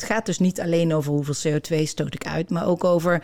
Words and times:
Het 0.00 0.08
gaat 0.08 0.26
dus 0.26 0.38
niet 0.38 0.60
alleen 0.60 0.94
over 0.94 1.12
hoeveel 1.12 1.52
CO2 1.52 1.82
stoot 1.82 2.14
ik 2.14 2.26
uit, 2.26 2.50
maar 2.50 2.66
ook 2.66 2.84
over 2.84 3.22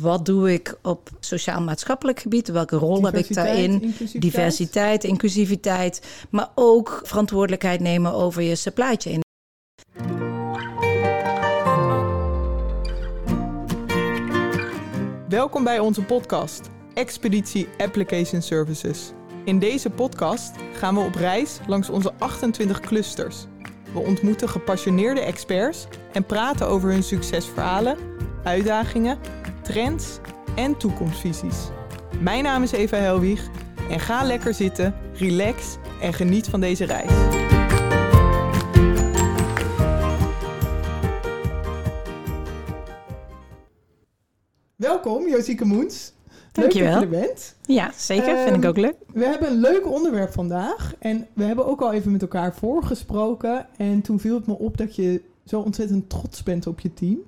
wat 0.00 0.26
doe 0.26 0.52
ik 0.52 0.78
op 0.82 1.10
sociaal-maatschappelijk 1.20 2.20
gebied, 2.20 2.48
welke 2.48 2.76
rol 2.76 3.04
heb 3.04 3.14
ik 3.16 3.34
daarin, 3.34 3.72
inclusiviteit. 3.72 4.22
diversiteit, 4.22 5.04
inclusiviteit, 5.04 6.26
maar 6.30 6.48
ook 6.54 7.00
verantwoordelijkheid 7.04 7.80
nemen 7.80 8.12
over 8.12 8.42
je 8.42 8.56
supply 8.56 8.96
chain. 8.96 9.20
Welkom 15.28 15.64
bij 15.64 15.78
onze 15.78 16.02
podcast, 16.02 16.70
Expeditie 16.94 17.68
Application 17.78 18.42
Services. 18.42 19.12
In 19.44 19.58
deze 19.58 19.90
podcast 19.90 20.56
gaan 20.72 20.94
we 20.94 21.00
op 21.00 21.14
reis 21.14 21.58
langs 21.66 21.88
onze 21.88 22.12
28 22.18 22.80
clusters. 22.80 23.46
We 23.92 23.98
ontmoeten 23.98 24.48
gepassioneerde 24.48 25.20
experts 25.20 25.86
en 26.12 26.24
praten 26.24 26.66
over 26.66 26.90
hun 26.90 27.02
succesverhalen, 27.02 27.96
uitdagingen, 28.44 29.18
trends 29.62 30.18
en 30.56 30.76
toekomstvisies. 30.76 31.56
Mijn 32.20 32.42
naam 32.42 32.62
is 32.62 32.72
Eva 32.72 32.96
Helwig 32.96 33.48
en 33.90 34.00
ga 34.00 34.22
lekker 34.22 34.54
zitten, 34.54 34.94
relax 35.12 35.76
en 36.00 36.12
geniet 36.12 36.48
van 36.48 36.60
deze 36.60 36.84
reis. 36.84 37.10
Welkom, 44.76 45.28
Josieke 45.28 45.64
Moens. 45.64 46.12
Dankjewel. 46.60 47.00
Leuk 47.00 47.00
dat 47.00 47.10
je 47.10 47.16
er 47.16 47.26
bent. 47.26 47.54
Ja, 47.66 47.92
zeker. 47.96 48.36
Vind 48.36 48.56
ik 48.56 48.62
Ehm, 48.62 48.68
ook 48.68 48.76
leuk. 48.76 48.94
We 49.12 49.24
hebben 49.24 49.50
een 49.50 49.60
leuk 49.60 49.86
onderwerp 49.86 50.32
vandaag. 50.32 50.94
En 50.98 51.26
we 51.32 51.44
hebben 51.44 51.66
ook 51.66 51.80
al 51.80 51.92
even 51.92 52.12
met 52.12 52.22
elkaar 52.22 52.54
voorgesproken. 52.54 53.66
En 53.76 54.00
toen 54.02 54.20
viel 54.20 54.34
het 54.34 54.46
me 54.46 54.58
op 54.58 54.76
dat 54.76 54.96
je 54.96 55.22
zo 55.44 55.60
ontzettend 55.60 56.08
trots 56.10 56.42
bent 56.42 56.66
op 56.66 56.80
je 56.80 56.94
team. 56.94 57.18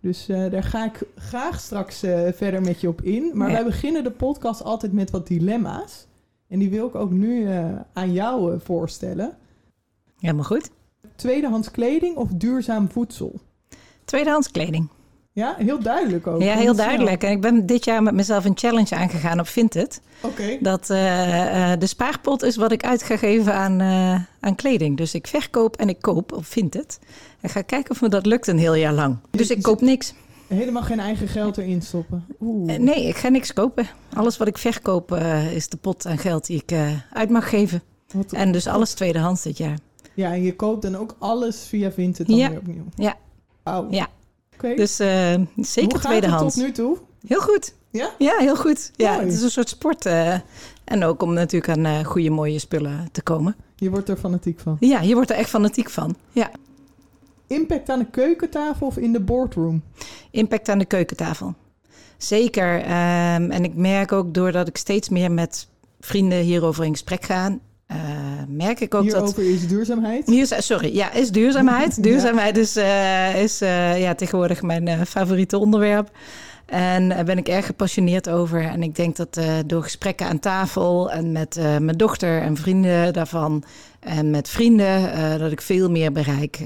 Dus 0.00 0.28
eh, 0.28 0.50
daar 0.50 0.62
ga 0.62 0.84
ik 0.84 1.00
graag 1.16 1.60
straks 1.60 2.02
eh, 2.02 2.20
verder 2.32 2.60
met 2.60 2.80
je 2.80 2.88
op 2.88 3.02
in. 3.02 3.30
Maar 3.34 3.48
Ja. 3.48 3.54
wij 3.54 3.64
beginnen 3.64 4.04
de 4.04 4.10
podcast 4.10 4.62
altijd 4.62 4.92
met 4.92 5.10
wat 5.10 5.26
dilemma's. 5.26 6.06
En 6.48 6.58
die 6.58 6.70
wil 6.70 6.86
ik 6.86 6.94
ook 6.94 7.10
nu 7.10 7.46
eh, 7.48 7.64
aan 7.92 8.12
jou 8.12 8.60
voorstellen. 8.60 9.36
Helemaal 10.18 10.44
goed. 10.44 10.70
Tweedehands 11.16 11.70
kleding 11.70 12.16
of 12.16 12.28
duurzaam 12.34 12.88
voedsel? 12.90 13.40
Tweedehands 14.04 14.50
kleding. 14.50 14.88
Ja, 15.38 15.54
heel 15.58 15.78
duidelijk 15.82 16.26
ook. 16.26 16.42
Ja, 16.42 16.54
heel 16.54 16.74
duidelijk. 16.76 17.22
En 17.22 17.30
ik 17.30 17.40
ben 17.40 17.66
dit 17.66 17.84
jaar 17.84 18.02
met 18.02 18.14
mezelf 18.14 18.44
een 18.44 18.56
challenge 18.58 18.94
aangegaan 18.96 19.40
op 19.40 19.46
Vinted. 19.48 20.00
Oké. 20.20 20.58
Dat 20.60 20.90
eh, 20.90 21.72
eh, 21.72 21.80
de 21.80 21.86
spaarpot 21.86 22.42
is 22.42 22.56
wat 22.56 22.72
ik 22.72 22.84
uit 22.84 23.02
ga 23.02 23.16
geven 23.16 23.54
aan, 23.54 23.80
eh, 23.80 24.20
aan 24.40 24.54
kleding. 24.54 24.96
Dus 24.96 25.14
ik 25.14 25.26
verkoop 25.26 25.76
en 25.76 25.88
ik 25.88 26.00
koop 26.00 26.32
op 26.32 26.44
Vinted. 26.46 26.98
En 27.40 27.48
ga 27.48 27.60
kijken 27.62 27.90
of 27.90 28.00
me 28.00 28.08
dat 28.08 28.26
lukt 28.26 28.46
een 28.46 28.58
heel 28.58 28.74
jaar 28.74 28.92
lang. 28.92 29.16
Dus 29.30 29.50
ik 29.50 29.62
koop 29.62 29.80
niks. 29.80 30.14
Helemaal 30.46 30.82
geen 30.82 31.00
eigen 31.00 31.28
geld 31.28 31.58
erin 31.58 31.82
stoppen. 31.82 32.24
Oeh. 32.40 32.74
Eh, 32.74 32.80
nee, 32.80 33.06
ik 33.08 33.16
ga 33.16 33.28
niks 33.28 33.52
kopen. 33.52 33.86
Alles 34.14 34.36
wat 34.36 34.48
ik 34.48 34.58
verkoop 34.58 35.14
is 35.54 35.68
de 35.68 35.76
pot 35.76 36.06
aan 36.06 36.18
geld 36.18 36.46
die 36.46 36.62
ik 36.66 36.76
uit 37.12 37.30
mag 37.30 37.48
geven. 37.48 37.82
Wat- 38.12 38.32
En 38.32 38.52
dus 38.52 38.66
alles 38.66 38.92
tweedehands 38.94 39.42
dit 39.42 39.58
jaar. 39.58 39.78
Ja, 40.14 40.32
en 40.32 40.42
je 40.42 40.56
koopt 40.56 40.82
dan 40.82 40.96
ook 40.96 41.16
alles 41.18 41.64
via 41.68 41.90
Vinted 41.92 42.26
dan 42.26 42.36
Ja. 42.36 42.48
weer 42.50 42.58
opnieuw. 42.58 42.84
Ja. 42.94 43.16
Ja. 43.90 44.08
Dus 44.76 44.98
eh, 44.98 45.34
zeker 45.56 46.00
tweedehands. 46.00 46.54
tot 46.54 46.64
nu 46.64 46.72
toe? 46.72 46.96
Heel 47.26 47.40
goed. 47.40 47.74
Ja? 47.90 48.10
Ja, 48.18 48.36
heel 48.38 48.56
goed. 48.56 48.90
Ja, 48.96 49.12
Mooi. 49.12 49.24
het 49.24 49.34
is 49.34 49.42
een 49.42 49.50
soort 49.50 49.68
sport. 49.68 50.06
eh, 50.06 50.34
en 50.84 51.04
ook 51.04 51.22
om 51.22 51.32
natuurlijk 51.32 51.78
aan 51.78 51.84
eh, 51.84 52.04
goede, 52.04 52.30
mooie 52.30 52.58
spullen 52.58 53.08
te 53.12 53.22
komen. 53.22 53.56
Je 53.76 53.90
wordt 53.90 54.08
er 54.08 54.16
fanatiek 54.16 54.60
van. 54.60 54.76
Ja, 54.80 55.00
je 55.00 55.14
wordt 55.14 55.30
er 55.30 55.36
echt 55.36 55.48
fanatiek 55.50 55.90
van. 55.90 56.16
Ja, 56.32 56.50
Impact 57.46 57.88
aan 57.88 57.98
de 57.98 58.06
keukentafel 58.10 58.86
of 58.86 58.96
in 58.96 59.12
de 59.12 59.20
boardroom? 59.20 59.82
impact 60.30 60.68
aan 60.68 60.78
de 60.78 60.84
keukentafel. 60.84 61.54
Zeker. 62.16 62.80
ehm, 62.80 63.50
en 63.50 63.64
ik 63.64 63.74
merk 63.74 64.12
ook 64.12 64.34
doordat 64.34 64.68
ik 64.68 64.76
steeds 64.76 65.08
meer 65.08 65.32
met 65.32 65.68
vrienden 66.00 66.38
hierover 66.38 66.84
in 66.84 66.90
gesprek 66.92 67.24
ga, 67.24 67.58
merk 68.48 68.80
ik 68.80 68.94
ook 68.94 69.10
dat. 69.10 69.12
Hierover 69.12 69.50
is 69.54 69.68
duurzaamheid. 69.68 70.26
Hier 70.26 70.56
sorry, 70.58 70.94
ja, 70.94 71.12
is 71.12 71.30
duurzaamheid. 71.30 71.96
Ja. 71.96 72.02
Duurzaamheid 72.02 72.56
is, 72.56 72.76
eh, 72.76 73.42
is 73.42 73.60
eh, 73.60 74.00
ja, 74.00 74.14
tegenwoordig 74.14 74.62
mijn 74.62 74.88
eh, 74.88 75.00
favoriete 75.08 75.58
onderwerp. 75.58 76.10
En 76.66 77.08
daar 77.08 77.24
ben 77.24 77.38
ik 77.38 77.48
erg 77.48 77.66
gepassioneerd 77.66 78.28
over. 78.28 78.62
En 78.62 78.82
ik 78.82 78.94
denk 78.94 79.16
dat 79.16 79.40
door 79.66 79.82
gesprekken 79.82 80.26
aan 80.26 80.38
tafel 80.38 81.10
en 81.10 81.32
met 81.32 81.56
mijn 81.56 81.96
dochter 81.96 82.42
en 82.42 82.56
vrienden 82.56 83.12
daarvan 83.12 83.64
en 84.00 84.30
met 84.30 84.48
vrienden, 84.48 85.38
dat 85.38 85.52
ik 85.52 85.60
veel 85.60 85.90
meer 85.90 86.12
bereik 86.12 86.58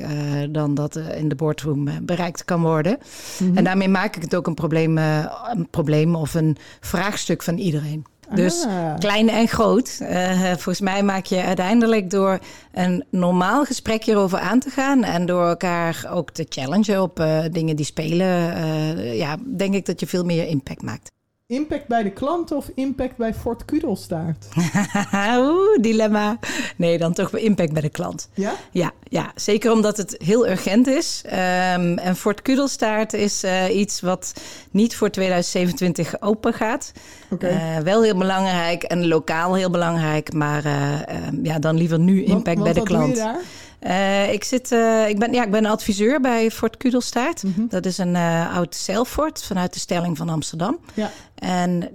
dan 0.51 0.75
dat 0.75 0.97
in 0.97 1.29
de 1.29 1.35
boardroom 1.35 1.89
bereikt 2.03 2.45
kan 2.45 2.63
worden. 2.63 2.99
Mhm. 3.39 3.57
En 3.57 3.65
daarmee 3.65 3.89
maak 3.89 4.17
ik 4.17 4.23
het 4.23 4.35
ook 4.35 4.47
een 4.47 4.55
probleem, 4.55 4.99
een 4.99 5.69
probleem 5.71 6.15
of 6.15 6.35
een 6.35 6.57
vraagstuk 6.81 7.43
van 7.43 7.59
iedereen. 7.59 8.05
Dus 8.35 8.65
Ah, 8.67 8.99
Klein 8.99 9.29
en 9.29 9.49
groot. 9.49 9.99
Eh, 10.01 10.41
volgens 10.47 10.81
mij 10.81 11.03
maak 11.03 11.25
je 11.27 11.43
uiteindelijk 11.43 12.11
door 12.11 12.39
een 12.73 13.05
normaal 13.11 13.65
gesprek 13.65 14.05
hierover 14.05 14.39
aan 14.39 14.61
te 14.61 14.71
gaan 14.71 15.05
en 15.05 15.27
door 15.27 15.47
elkaar 15.49 16.07
ook 16.11 16.31
te 16.31 16.47
challengen 16.49 17.03
op 17.03 17.21
eh, 17.21 17.45
dingen 17.51 17.77
die 17.77 17.85
spelen, 17.85 18.55
eh, 18.55 19.17
ja, 19.19 19.37
denk 19.57 19.75
ik 19.75 19.87
dat 19.87 20.01
je 20.01 20.07
veel 20.07 20.25
meer 20.25 20.47
impact 20.47 20.83
maakt. 20.83 21.11
Impact 21.53 21.87
bij 21.87 22.03
de 22.03 22.11
klant 22.11 22.53
of 22.53 22.71
impact 22.75 23.17
bij 23.17 23.35
Fort 23.35 23.65
Kudelstaart? 23.65 24.47
Oeh, 25.39 25.79
dilemma. 25.81 26.39
Nee, 26.77 26.99
dan 26.99 27.13
toch 27.13 27.31
weer 27.31 27.43
impact 27.43 27.73
bij 27.73 27.83
de 27.83 27.89
klant. 27.89 28.29
Ja? 28.35 28.55
Ja, 28.71 28.91
ja, 29.09 29.33
zeker 29.35 29.73
omdat 29.73 29.97
het 29.97 30.15
heel 30.19 30.49
urgent 30.49 30.87
is. 30.87 31.23
Ehm, 31.25 31.99
en 31.99 32.17
Fort 32.17 32.43
Kudelstaart 32.43 33.13
is 33.13 33.43
eh, 33.43 33.77
iets 33.77 34.01
wat 34.01 34.33
niet 34.71 34.97
voor 34.97 35.11
2027 35.11 36.21
open 36.21 36.53
gaat. 36.53 36.93
Eh, 37.39 37.79
wel 37.79 38.03
heel 38.03 38.19
belangrijk 38.19 38.83
en 38.83 39.09
lokaal 39.09 39.55
heel 39.55 39.71
belangrijk, 39.71 40.33
maar 40.33 40.65
eh, 40.65 41.09
ehm, 41.09 41.45
ja, 41.45 41.59
dan 41.59 41.77
liever 41.77 41.99
nu 41.99 42.25
impact 42.25 42.59
want 42.59 42.63
bij 42.63 42.73
de 42.73 42.79
doe 42.79 42.89
klant. 42.89 43.17
je 43.17 43.23
daar? 43.23 43.41
Eh, 43.83 44.33
ik, 44.33 44.45
zit, 44.45 44.73
eh, 44.73 45.09
ik, 45.09 45.19
ben, 45.19 45.33
ja, 45.33 45.45
ik 45.45 45.51
ben 45.51 45.67
adviseur 45.67 46.21
bij 46.21 46.51
Fort 46.51 46.77
Kudelstaart. 46.77 47.43
Mhm. 47.43 47.67
Dat 47.69 47.87
is 47.87 47.99
een 47.99 48.17
eh, 48.17 48.57
oud 48.57 48.75
zeilfort 48.75 49.45
vanuit 49.45 49.73
de 49.73 49.79
Stelling 49.79 50.17
van 50.17 50.29
Amsterdam. 50.29 50.79
Ja. 50.95 51.11
En 51.35 51.91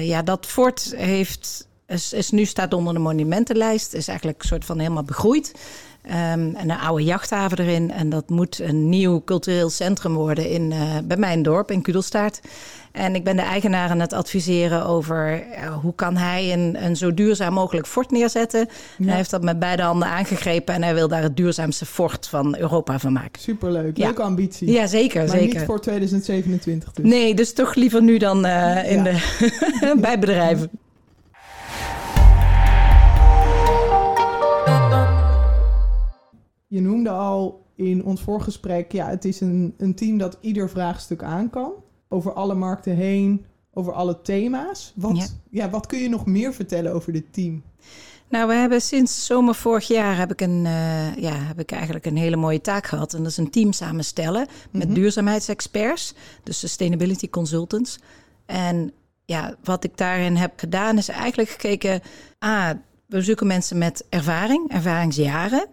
ja, 0.00 0.22
dat 0.22 0.46
fort 0.46 0.92
heeft, 0.96 1.68
is, 1.86 2.12
is 2.12 2.30
nu 2.30 2.44
staat 2.44 2.72
onder 2.72 2.94
de 2.94 3.00
monumentenlijst. 3.00 3.92
Is 3.92 4.08
eigenlijk 4.08 4.42
een 4.42 4.48
soort 4.48 4.64
van 4.64 4.78
helemaal 4.78 5.02
begroeid. 5.02 5.52
Ehm, 6.02 6.54
en 6.54 6.70
een 6.70 6.78
oude 6.78 7.04
jachthaven 7.04 7.58
erin. 7.58 7.90
En 7.90 8.08
dat 8.08 8.28
moet 8.28 8.58
een 8.58 8.88
nieuw 8.88 9.24
cultureel 9.24 9.70
centrum 9.70 10.14
worden 10.14 10.48
in, 10.50 10.74
bij 11.04 11.16
mijn 11.16 11.42
dorp 11.42 11.70
in 11.70 11.82
Kudelstaart. 11.82 12.40
En 12.96 13.14
ik 13.14 13.24
ben 13.24 13.36
de 13.36 13.42
eigenaar 13.42 13.90
aan 13.90 14.00
het 14.00 14.12
adviseren 14.12 14.86
over 14.86 15.42
eh, 15.42 15.74
hoe 15.74 15.94
kan 15.94 16.16
hij 16.16 16.52
een, 16.52 16.84
een 16.84 16.96
zo 16.96 17.14
duurzaam 17.14 17.52
mogelijk 17.52 17.86
fort 17.86 18.10
neerzetten. 18.10 18.68
Ja. 18.98 19.06
Hij 19.06 19.16
heeft 19.16 19.30
dat 19.30 19.42
met 19.42 19.58
beide 19.58 19.82
handen 19.82 20.08
aangegrepen 20.08 20.74
en 20.74 20.82
hij 20.82 20.94
wil 20.94 21.08
daar 21.08 21.22
het 21.22 21.36
duurzaamste 21.36 21.86
fort 21.86 22.28
van 22.28 22.56
Europa 22.56 22.98
van 22.98 23.12
maken. 23.12 23.40
Superleuk. 23.40 23.96
Ja. 23.96 24.04
Leuke 24.04 24.22
ambitie. 24.22 24.70
Ja, 24.70 24.86
zeker. 24.86 25.18
maar 25.18 25.36
zeker. 25.36 25.58
niet 25.58 25.66
voor 25.66 25.80
2027 25.80 26.92
dus. 26.92 27.04
Nee, 27.04 27.34
dus 27.34 27.52
toch 27.52 27.74
liever 27.74 28.02
nu 28.02 28.18
dan 28.18 28.44
eh, 28.44 28.92
in 28.92 29.02
de, 29.02 29.96
bij 30.00 30.18
bedrijven. 30.18 30.70
Je 36.66 36.80
noemde 36.80 37.10
al 37.10 37.66
in 37.74 38.04
ons 38.04 38.20
voorgesprek, 38.20 38.92
ja, 38.92 39.08
het 39.08 39.24
is 39.24 39.40
een, 39.40 39.74
een 39.78 39.94
team 39.94 40.18
dat 40.18 40.38
ieder 40.40 40.70
vraagstuk 40.70 41.22
aan 41.22 41.50
kan. 41.50 41.72
Over 42.08 42.32
alle 42.32 42.54
markten 42.54 42.94
heen, 42.96 43.44
over 43.72 43.92
alle 43.92 44.20
thema's. 44.22 44.92
Wat, 44.96 45.16
Ja. 45.16 45.26
ja. 45.50 45.70
wat 45.70 45.86
kun 45.86 45.98
je 45.98 46.08
nog 46.08 46.26
meer 46.26 46.54
vertellen 46.54 46.92
over 46.92 47.12
dit 47.12 47.32
team? 47.32 47.62
Nou, 48.28 48.48
we 48.48 48.54
hebben 48.54 48.80
sinds 48.82 49.26
zomer 49.26 49.54
vorig 49.54 49.88
jaar 49.88 50.16
heb 50.16 50.32
ik, 50.32 50.40
een, 50.40 50.66
eh, 50.66 51.16
ja, 51.16 51.32
heb 51.34 51.58
ik 51.60 51.72
eigenlijk 51.72 52.06
een 52.06 52.16
hele 52.16 52.36
mooie 52.36 52.60
taak 52.60 52.86
gehad. 52.86 53.14
En 53.14 53.22
dat 53.22 53.30
is 53.30 53.36
een 53.36 53.50
team 53.50 53.72
samenstellen 53.72 54.46
met 54.70 54.84
Mhm. 54.84 54.94
duurzaamheidsexperts, 54.94 56.14
dus 56.42 56.58
sustainability 56.58 57.28
consultants. 57.30 57.98
En 58.46 58.92
ja, 59.24 59.54
wat 59.64 59.84
ik 59.84 59.96
daarin 59.96 60.36
heb 60.36 60.52
gedaan 60.56 60.98
is 60.98 61.08
eigenlijk 61.08 61.48
gekeken, 61.48 62.00
ah, 62.38 62.70
we 63.06 63.22
zoeken 63.22 63.46
mensen 63.46 63.78
met 63.78 64.04
ervaring, 64.08 64.70
ervaringsjaren. 64.72 65.66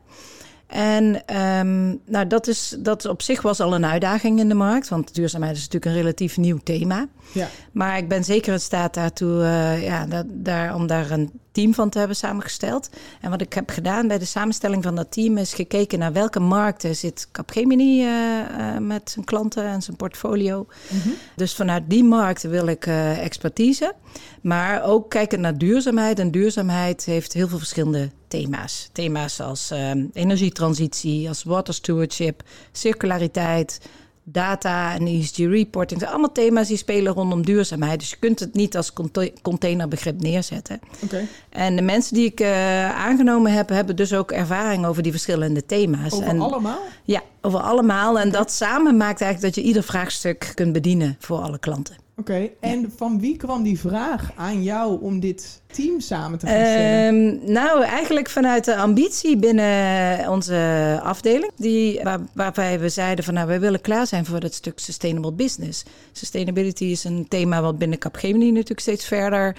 En 0.73 1.25
ehm, 1.25 1.95
nou, 2.05 2.27
dat, 2.27 2.47
is, 2.47 2.75
dat 2.79 3.05
op 3.05 3.21
zich 3.21 3.41
was 3.41 3.59
al 3.59 3.75
een 3.75 3.85
uitdaging 3.85 4.39
in 4.39 4.49
de 4.49 4.55
markt, 4.55 4.89
want 4.89 5.15
duurzaamheid 5.15 5.55
is 5.55 5.61
natuurlijk 5.61 5.85
een 5.85 6.01
relatief 6.01 6.37
nieuw 6.37 6.57
thema. 6.63 7.07
Ja. 7.31 7.47
Maar 7.71 7.97
ik 7.97 8.07
ben 8.07 8.23
zeker 8.23 8.53
in 8.53 8.59
staat 8.59 8.93
daartoe, 8.93 9.43
eh, 9.43 9.83
ja, 9.83 10.05
dat, 10.05 10.25
daar, 10.29 10.75
om 10.75 10.87
daar 10.87 11.11
een 11.11 11.31
team 11.51 11.73
van 11.73 11.89
te 11.89 11.97
hebben 11.97 12.15
samengesteld. 12.15 12.89
En 13.21 13.29
wat 13.29 13.41
ik 13.41 13.53
heb 13.53 13.69
gedaan 13.69 14.07
bij 14.07 14.17
de 14.17 14.25
samenstelling 14.25 14.83
van 14.83 14.95
dat 14.95 15.11
team 15.11 15.37
is 15.37 15.53
gekeken 15.53 15.99
naar 15.99 16.13
welke 16.13 16.39
markten 16.39 16.95
zit 16.95 17.27
Capgemini 17.31 18.01
eh, 18.01 18.39
eh, 18.39 18.81
met 18.81 19.11
zijn 19.11 19.25
klanten 19.25 19.65
en 19.65 19.81
zijn 19.81 19.97
portfolio. 19.97 20.65
Mhm. 20.89 21.09
Dus 21.35 21.55
vanuit 21.55 21.83
die 21.87 22.03
markten 22.03 22.49
wil 22.49 22.67
ik 22.67 22.85
expertise. 23.19 23.93
Maar 24.41 24.83
ook 24.83 25.09
kijken 25.09 25.41
naar 25.41 25.57
duurzaamheid. 25.57 26.19
En 26.19 26.31
duurzaamheid 26.31 27.05
heeft 27.05 27.33
heel 27.33 27.47
veel 27.47 27.57
verschillende 27.57 28.09
thema's. 28.33 28.89
Thema's 28.91 29.39
als 29.39 29.71
ehm, 29.71 30.05
energietransitie, 30.13 31.27
als 31.27 31.43
water 31.43 31.73
stewardship, 31.73 32.43
circulariteit, 32.71 33.79
data 34.23 34.93
en 34.93 35.07
ESG 35.07 35.37
reporting. 35.37 35.99
zijn 35.99 36.11
allemaal 36.11 36.31
thema's 36.31 36.67
die 36.67 36.77
spelen 36.77 37.13
rondom 37.13 37.45
duurzaamheid. 37.45 37.99
Dus 37.99 38.09
je 38.09 38.15
kunt 38.19 38.39
het 38.39 38.53
niet 38.53 38.77
als 38.77 38.93
containerbegrip 39.41 40.21
neerzetten. 40.21 40.79
Okay. 41.03 41.27
En 41.49 41.75
de 41.75 41.81
mensen 41.81 42.13
die 42.13 42.25
ik 42.25 42.39
uh, 42.39 43.05
aangenomen 43.05 43.51
heb, 43.51 43.69
hebben 43.69 43.95
dus 43.95 44.13
ook 44.13 44.31
ervaring 44.31 44.85
over 44.85 45.03
die 45.03 45.11
verschillende 45.11 45.65
thema's. 45.65 46.13
Over 46.13 46.27
en, 46.27 46.39
allemaal? 46.39 46.81
Ja, 47.03 47.21
over 47.41 47.59
allemaal. 47.59 48.19
En 48.19 48.31
dat 48.31 48.51
samen 48.51 48.97
maakt 48.97 49.21
eigenlijk 49.21 49.53
dat 49.53 49.63
je 49.63 49.69
ieder 49.69 49.83
vraagstuk 49.83 50.51
kunt 50.53 50.73
bedienen 50.73 51.15
voor 51.19 51.37
alle 51.37 51.59
klanten. 51.59 52.02
Oké, 52.23 52.49
en 52.59 52.91
van 52.95 53.19
wie 53.19 53.37
kwam 53.37 53.63
die 53.63 53.79
vraag 53.79 54.31
aan 54.35 54.63
jou 54.63 55.01
om 55.01 55.19
dit 55.19 55.61
team 55.65 55.99
samen 55.99 56.39
te 56.39 56.47
gaan 56.47 56.55
stellen? 56.55 57.15
Um, 57.15 57.51
nou, 57.51 57.83
eigenlijk 57.83 58.29
vanuit 58.29 58.65
de 58.65 58.75
ambitie 58.75 59.37
binnen 59.37 60.29
onze 60.29 60.99
afdeling, 61.03 61.51
die, 61.55 61.99
waar, 62.03 62.19
waarbij 62.33 62.79
we 62.79 62.89
zeiden 62.89 63.25
van 63.25 63.33
nou, 63.33 63.47
wij 63.47 63.59
willen 63.59 63.81
klaar 63.81 64.07
zijn 64.07 64.25
voor 64.25 64.39
dat 64.39 64.53
stuk 64.53 64.79
sustainable 64.79 65.33
business. 65.33 65.83
Sustainability 66.11 66.85
is 66.85 67.03
een 67.03 67.25
thema 67.27 67.61
wat 67.61 67.77
binnen 67.77 67.97
Capgemini 67.97 68.51
natuurlijk 68.51 68.79
steeds 68.79 69.05
verder 69.05 69.55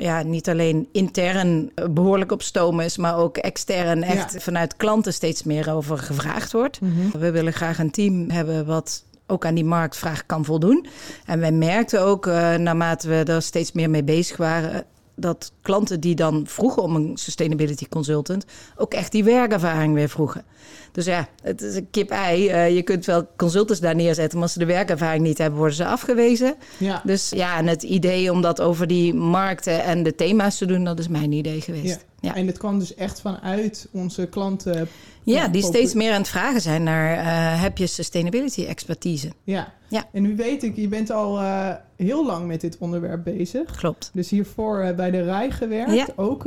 ja, 0.00 0.22
niet 0.22 0.48
alleen 0.48 0.88
intern 0.92 1.70
behoorlijk 1.90 2.32
op 2.32 2.42
stoom 2.42 2.80
is, 2.80 2.96
maar 2.96 3.16
ook 3.16 3.36
extern 3.36 4.02
echt 4.02 4.42
vanuit 4.42 4.76
klanten 4.76 5.12
steeds 5.12 5.42
meer 5.42 5.74
over 5.74 5.98
gevraagd 5.98 6.52
wordt. 6.52 6.80
Mhm. 6.80 7.18
We 7.18 7.30
willen 7.30 7.52
graag 7.52 7.78
een 7.78 7.90
team 7.90 8.30
hebben 8.30 8.66
wat 8.66 9.04
ook 9.30 9.46
aan 9.46 9.54
die 9.54 9.64
marktvraag 9.64 10.26
kan 10.26 10.44
voldoen. 10.44 10.86
En 11.26 11.40
wij 11.40 11.52
merkten 11.52 12.02
ook, 12.02 12.26
uh, 12.26 12.54
naarmate 12.54 13.08
we 13.08 13.14
er 13.14 13.42
steeds 13.42 13.72
meer 13.72 13.90
mee 13.90 14.04
bezig 14.04 14.36
waren, 14.36 14.84
dat 15.14 15.52
klanten 15.62 16.00
die 16.00 16.14
dan 16.14 16.46
vroegen 16.46 16.82
om 16.82 16.96
een 16.96 17.16
sustainability 17.16 17.88
consultant 17.88 18.44
ook 18.76 18.94
echt 18.94 19.12
die 19.12 19.24
werkervaring 19.24 19.94
weer 19.94 20.08
vroegen. 20.08 20.44
Dus 20.92 21.04
ja, 21.04 21.28
het 21.42 21.62
is 21.62 21.74
een 21.74 21.90
kip-ei. 21.90 22.50
Uh, 22.50 22.74
je 22.76 22.82
kunt 22.82 23.04
wel 23.06 23.26
consultants 23.36 23.80
daar 23.80 23.94
neerzetten, 23.94 24.34
maar 24.34 24.42
als 24.42 24.52
ze 24.52 24.58
de 24.58 24.64
werkervaring 24.64 25.22
niet 25.22 25.38
hebben, 25.38 25.58
worden 25.58 25.76
ze 25.76 25.86
afgewezen. 25.86 26.54
Ja. 26.78 27.02
Dus 27.04 27.28
ja, 27.28 27.58
en 27.58 27.66
het 27.66 27.82
idee 27.82 28.32
om 28.32 28.42
dat 28.42 28.60
over 28.60 28.86
die 28.86 29.14
markten 29.14 29.84
en 29.84 30.02
de 30.02 30.14
thema's 30.14 30.58
te 30.58 30.66
doen, 30.66 30.84
dat 30.84 30.98
is 30.98 31.08
mijn 31.08 31.32
idee 31.32 31.60
geweest. 31.60 32.06
Ja. 32.20 32.28
ja. 32.28 32.34
En 32.34 32.46
het 32.46 32.58
kwam 32.58 32.78
dus 32.78 32.94
echt 32.94 33.20
vanuit 33.20 33.88
onze 33.92 34.26
klanten 34.26 34.88
ja, 35.22 35.48
die 35.48 35.62
steeds 35.62 35.94
meer 35.94 36.12
aan 36.12 36.20
het 36.20 36.28
vragen 36.28 36.60
zijn 36.60 36.82
naar... 36.82 37.18
Uh, 37.18 37.62
heb 37.62 37.78
je 37.78 37.86
sustainability 37.86 38.64
expertise? 38.64 39.32
Ja. 39.44 39.72
ja, 39.88 40.04
en 40.12 40.22
nu 40.22 40.36
weet 40.36 40.62
ik, 40.62 40.76
je 40.76 40.88
bent 40.88 41.10
al 41.10 41.40
uh, 41.40 41.74
heel 41.96 42.26
lang 42.26 42.46
met 42.46 42.60
dit 42.60 42.76
onderwerp 42.78 43.24
bezig. 43.24 43.76
Klopt. 43.76 44.10
Dus 44.12 44.30
hiervoor 44.30 44.84
uh, 44.84 44.94
bij 44.94 45.10
de 45.10 45.24
RAI 45.24 45.50
gewerkt, 45.50 45.92
ja. 45.92 46.06
ook 46.16 46.44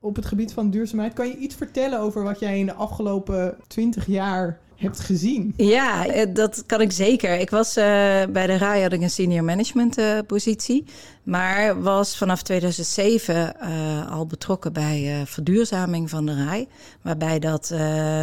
op 0.00 0.16
het 0.16 0.26
gebied 0.26 0.52
van 0.52 0.70
duurzaamheid. 0.70 1.12
Kan 1.12 1.28
je 1.28 1.36
iets 1.36 1.54
vertellen 1.54 2.00
over 2.00 2.22
wat 2.22 2.38
jij 2.38 2.58
in 2.58 2.66
de 2.66 2.74
afgelopen 2.74 3.56
twintig 3.66 4.06
jaar 4.06 4.58
hebt 4.76 5.00
gezien. 5.00 5.54
Ja, 5.56 6.24
dat 6.26 6.66
kan 6.66 6.80
ik 6.80 6.92
zeker. 6.92 7.38
Ik 7.38 7.50
was 7.50 7.76
uh, 7.76 7.84
bij 8.30 8.46
de 8.46 8.56
RAI 8.56 8.82
had 8.82 8.92
ik 8.92 9.00
een 9.00 9.10
senior 9.10 9.44
management 9.44 9.98
uh, 9.98 10.18
positie. 10.26 10.84
Maar 11.22 11.82
was 11.82 12.16
vanaf 12.16 12.42
2007 12.42 13.54
uh, 13.62 14.12
al 14.12 14.26
betrokken 14.26 14.72
bij 14.72 15.22
verduurzaming 15.26 16.10
van 16.10 16.26
de 16.26 16.44
RAI. 16.44 16.68
Waarbij 17.02 17.38
dat, 17.38 17.66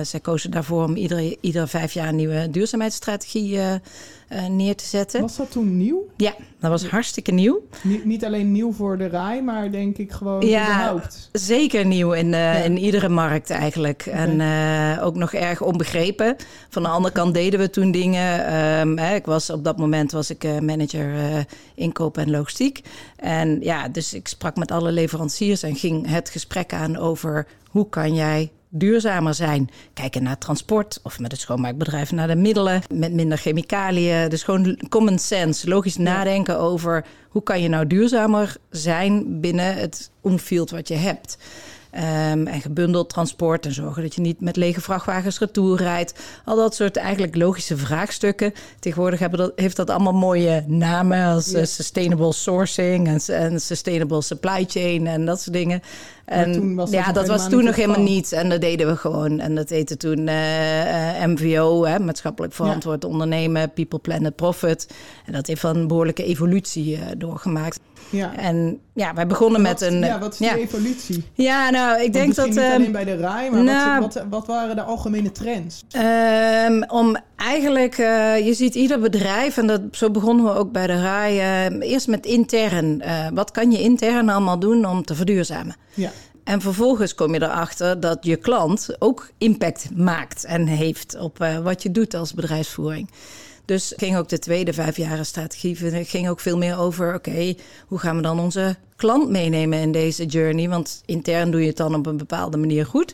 zij 0.01 0.19
kozen 0.21 0.51
daarvoor 0.51 0.83
om 0.83 0.95
iedere, 0.95 1.37
iedere 1.41 1.67
vijf 1.67 1.93
jaar 1.93 2.07
een 2.07 2.15
nieuwe 2.15 2.49
duurzaamheidsstrategie 2.51 3.59
neer 4.49 4.75
te 4.75 4.85
zetten. 4.85 5.21
Was 5.21 5.37
dat 5.37 5.51
toen 5.51 5.77
nieuw? 5.77 6.05
Ja, 6.17 6.35
dat 6.59 6.69
was 6.69 6.87
hartstikke 6.87 7.31
nieuw. 7.31 7.61
Niet, 7.83 8.05
niet 8.05 8.25
alleen 8.25 8.51
nieuw 8.51 8.71
voor 8.71 8.97
de 8.97 9.07
RAI, 9.07 9.41
maar 9.41 9.71
denk 9.71 9.97
ik 9.97 10.11
gewoon 10.11 10.47
ja, 10.47 10.63
überhaupt. 10.63 11.29
Zeker 11.31 11.85
nieuw 11.85 12.11
in, 12.11 12.29
ja. 12.29 12.53
in 12.53 12.77
iedere 12.77 13.09
markt 13.09 13.49
eigenlijk. 13.49 14.05
Okay. 14.07 14.39
En 14.39 14.99
ook 15.01 15.15
nog 15.15 15.33
erg 15.33 15.61
onbegrepen. 15.61 16.35
Van 16.69 16.83
de 16.83 16.89
andere 16.89 17.13
kant 17.13 17.33
deden 17.33 17.59
we 17.59 17.69
toen 17.69 17.91
dingen. 17.91 18.55
Um, 18.79 18.97
hè, 18.97 19.15
ik 19.15 19.25
was, 19.25 19.49
op 19.49 19.63
dat 19.63 19.77
moment 19.77 20.11
was 20.11 20.29
ik 20.29 20.61
manager 20.61 21.45
inkoop 21.75 22.17
en 22.17 22.29
logistiek. 22.29 22.81
En 23.15 23.61
ja, 23.61 23.87
dus 23.87 24.13
ik 24.13 24.27
sprak 24.27 24.55
met 24.55 24.71
alle 24.71 24.91
leveranciers 24.91 25.63
en 25.63 25.75
ging 25.75 26.09
het 26.09 26.29
gesprek 26.29 26.73
aan 26.73 26.97
over 26.97 27.47
hoe 27.67 27.89
kan 27.89 28.15
jij 28.15 28.51
duurzamer 28.69 29.33
zijn. 29.33 29.69
Kijken 29.93 30.23
naar 30.23 30.37
transport 30.37 30.99
of 31.03 31.19
met 31.19 31.31
het 31.31 31.41
schoonmaakbedrijf 31.41 32.11
naar 32.11 32.27
de 32.27 32.35
middelen, 32.35 32.81
met 32.93 33.13
minder 33.13 33.37
chemicaliën. 33.37 34.29
Dus 34.29 34.43
gewoon 34.43 34.79
common 34.89 35.19
sense, 35.19 35.67
logisch 35.67 35.97
nadenken 35.97 36.59
over 36.59 37.05
hoe 37.29 37.43
kan 37.43 37.61
je 37.61 37.69
nou 37.69 37.87
duurzamer 37.87 38.55
zijn 38.69 39.41
binnen 39.41 39.75
het 39.75 40.11
omfield 40.21 40.69
wat 40.69 40.87
je 40.87 40.95
hebt. 40.95 41.37
Um, 41.97 42.47
en 42.47 42.61
gebundeld 42.61 43.09
transport 43.09 43.65
en 43.65 43.73
zorgen 43.73 44.01
dat 44.01 44.15
je 44.15 44.21
niet 44.21 44.41
met 44.41 44.55
lege 44.55 44.81
vrachtwagens 44.81 45.39
retour 45.39 45.77
rijdt. 45.77 46.13
Al 46.45 46.55
dat 46.55 46.75
soort 46.75 46.97
eigenlijk 46.97 47.35
logische 47.35 47.77
vraagstukken. 47.77 48.53
Tegenwoordig 48.79 49.19
hebben 49.19 49.39
dat, 49.39 49.51
heeft 49.55 49.75
dat 49.75 49.89
allemaal 49.89 50.13
mooie 50.13 50.63
namen 50.67 51.25
als 51.25 51.53
uh, 51.53 51.63
sustainable 51.63 52.33
sourcing 52.33 53.07
en, 53.07 53.35
en, 53.35 53.61
sustainable 53.61 54.21
supply 54.21 54.65
chain 54.67 55.07
en 55.07 55.25
dat 55.25 55.41
soort 55.41 55.55
dingen. 55.55 55.81
En 56.27 56.75
was 56.75 56.89
ja, 56.91 57.11
dat 57.11 57.27
was 57.27 57.49
toen 57.49 57.63
nog 57.63 57.75
helemaal 57.75 58.03
niet. 58.03 58.31
En 58.31 58.49
dat 58.49 58.61
deden 58.61 58.87
we 58.87 58.95
gewoon. 58.95 59.39
En 59.39 59.55
dat 59.55 59.69
heette 59.69 59.97
toen 59.97 60.19
uh, 60.27 61.19
uh, 61.19 61.25
MVO, 61.25 61.85
hè, 61.85 61.99
maatschappelijk 61.99 62.53
verantwoord 62.53 63.03
ja. 63.03 63.09
ondernemen, 63.09 63.71
People, 63.73 63.99
Planet, 63.99 64.35
Profit. 64.35 64.87
En 65.25 65.33
dat 65.33 65.47
heeft 65.47 65.63
een 65.63 65.87
behoorlijke 65.87 66.23
evolutie 66.23 66.99
doorgemaakt. 67.17 67.79
Ja. 68.09 68.35
En 68.35 68.79
ja, 68.93 69.13
wij 69.13 69.27
begonnen 69.27 69.63
wat, 69.63 69.79
met 69.79 69.91
een. 69.91 69.99
Ja, 69.99 70.19
wat 70.19 70.31
is 70.31 70.37
die 70.37 70.57
evolutie? 70.57 71.25
Ja, 71.33 71.69
nou, 71.69 72.01
ik 72.01 72.13
denk 72.13 72.35
dat. 72.35 72.45
Niet 72.45 72.57
uh, 72.57 72.73
alleen 72.73 72.91
bij 72.91 73.03
de 73.03 73.15
RAI, 73.15 73.49
maar 73.49 73.63
nou, 73.63 74.01
wat, 74.01 74.13
wat, 74.13 74.23
wat, 74.29 74.47
waren 74.47 74.75
de 74.75 74.81
algemene 74.81 75.31
trends? 75.31 75.85
Um, 76.67 76.83
om 76.89 77.17
eigenlijk, 77.37 77.97
uh, 77.97 78.45
je 78.45 78.53
ziet 78.53 78.75
ieder 78.75 78.99
bedrijf, 78.99 79.57
en 79.57 79.67
dat, 79.67 79.81
zo 79.91 80.11
begonnen 80.11 80.45
we 80.45 80.51
ook 80.51 80.71
bij 80.71 80.87
de 80.87 81.01
RAI, 81.01 81.35
uh, 81.69 81.91
eerst 81.91 82.07
met 82.07 82.25
intern. 82.25 83.01
Uh, 83.01 83.27
wat 83.33 83.51
kan 83.51 83.71
je 83.71 83.81
intern 83.81 84.29
allemaal 84.29 84.59
doen 84.59 84.85
om 84.85 85.03
te 85.03 85.15
verduurzamen? 85.15 85.75
Ja. 85.93 86.11
En 86.43 86.61
vervolgens 86.61 87.15
kom 87.15 87.33
je 87.33 87.41
erachter 87.41 87.99
dat 87.99 88.17
je 88.21 88.35
klant 88.35 88.95
ook 88.99 89.29
impact 89.37 89.89
maakt 89.95 90.45
en 90.45 90.67
heeft 90.67 91.19
op 91.19 91.37
wat 91.63 91.83
je 91.83 91.91
doet 91.91 92.13
als 92.13 92.33
bedrijfsvoering. 92.33 93.09
Dus 93.65 93.93
ging 93.95 94.17
ook 94.17 94.29
de 94.29 94.39
tweede 94.39 94.73
vijfjaren 94.73 95.25
strategie 95.25 96.05
ging 96.05 96.29
ook 96.29 96.39
veel 96.39 96.57
meer 96.57 96.77
over... 96.77 97.15
oké, 97.15 97.29
okay, 97.29 97.57
hoe 97.87 97.99
gaan 97.99 98.15
we 98.15 98.21
dan 98.21 98.39
onze 98.39 98.75
klant 98.95 99.29
meenemen 99.29 99.79
in 99.79 99.91
deze 99.91 100.25
journey? 100.25 100.69
Want 100.69 101.01
intern 101.05 101.51
doe 101.51 101.61
je 101.61 101.67
het 101.67 101.77
dan 101.77 101.95
op 101.95 102.05
een 102.05 102.17
bepaalde 102.17 102.57
manier 102.57 102.85
goed... 102.85 103.13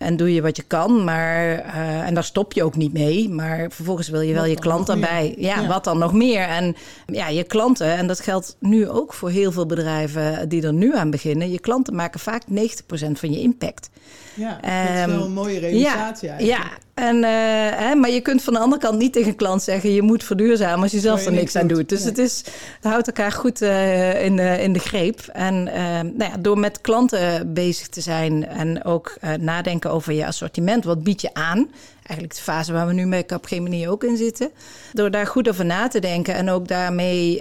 En 0.00 0.16
doe 0.16 0.34
je 0.34 0.42
wat 0.42 0.56
je 0.56 0.62
kan, 0.62 1.04
maar 1.04 1.66
uh, 1.66 2.06
en 2.06 2.14
daar 2.14 2.24
stop 2.24 2.52
je 2.52 2.64
ook 2.64 2.76
niet 2.76 2.92
mee. 2.92 3.28
Maar 3.28 3.70
vervolgens 3.70 4.08
wil 4.08 4.20
je 4.20 4.34
wel 4.34 4.44
je 4.44 4.58
klant 4.58 4.88
erbij. 4.88 5.34
Ja, 5.38 5.60
ja, 5.60 5.68
wat 5.68 5.84
dan 5.84 5.98
nog 5.98 6.12
meer? 6.12 6.40
En 6.40 6.76
ja, 7.06 7.28
je 7.28 7.44
klanten, 7.44 7.96
en 7.96 8.06
dat 8.06 8.20
geldt 8.20 8.56
nu 8.60 8.88
ook 8.88 9.14
voor 9.14 9.30
heel 9.30 9.52
veel 9.52 9.66
bedrijven 9.66 10.48
die 10.48 10.62
er 10.62 10.72
nu 10.72 10.96
aan 10.96 11.10
beginnen. 11.10 11.50
Je 11.50 11.60
klanten 11.60 11.94
maken 11.94 12.20
vaak 12.20 12.42
90% 12.42 12.52
van 13.12 13.32
je 13.32 13.40
impact. 13.40 13.90
Ja, 14.34 14.58
dat 14.60 15.08
is 15.08 15.14
wel 15.14 15.24
een 15.24 15.32
mooie 15.32 15.58
realisatie 15.58 16.28
ja, 16.28 16.34
eigenlijk. 16.34 16.62
Ja, 16.62 16.78
en, 16.94 17.16
uh, 17.16 17.28
hè, 17.78 17.94
maar 17.94 18.10
je 18.10 18.20
kunt 18.20 18.42
van 18.42 18.52
de 18.52 18.58
andere 18.58 18.82
kant 18.82 18.98
niet 18.98 19.12
tegen 19.12 19.28
een 19.28 19.36
klant 19.36 19.62
zeggen... 19.62 19.92
je 19.92 20.02
moet 20.02 20.24
verduurzamen 20.24 20.82
als 20.82 20.92
je 20.92 21.00
zelf 21.00 21.26
er 21.26 21.32
niks 21.32 21.56
aan 21.56 21.66
doet. 21.66 21.88
Dus 21.88 21.98
nee. 21.98 22.08
het, 22.08 22.18
is, 22.18 22.44
het 22.80 22.84
houdt 22.92 23.06
elkaar 23.06 23.32
goed 23.32 23.62
uh, 23.62 24.24
in, 24.24 24.36
de, 24.36 24.62
in 24.62 24.72
de 24.72 24.78
greep. 24.78 25.20
En 25.32 25.54
uh, 25.66 25.74
nou 26.00 26.30
ja, 26.30 26.36
door 26.38 26.58
met 26.58 26.80
klanten 26.80 27.54
bezig 27.54 27.88
te 27.88 28.00
zijn... 28.00 28.46
en 28.46 28.84
ook 28.84 29.16
nadenken 29.40 29.89
over 29.90 30.12
je 30.12 30.26
assortiment. 30.26 30.84
Wat 30.84 31.02
bied 31.02 31.20
je 31.20 31.34
aan? 31.34 31.70
Eigenlijk 32.02 32.34
de 32.34 32.42
fase 32.42 32.72
waar 32.72 32.86
we 32.86 32.92
nu 32.92 33.06
met 33.06 33.26
Capgemini 33.26 33.88
ook 33.88 34.04
in 34.04 34.16
zitten. 34.16 34.50
Door 34.92 35.10
daar 35.10 35.26
goed 35.26 35.48
over 35.48 35.64
na 35.64 35.88
te 35.88 36.00
denken... 36.00 36.34
en 36.34 36.50
ook 36.50 36.68
daarmee 36.68 37.40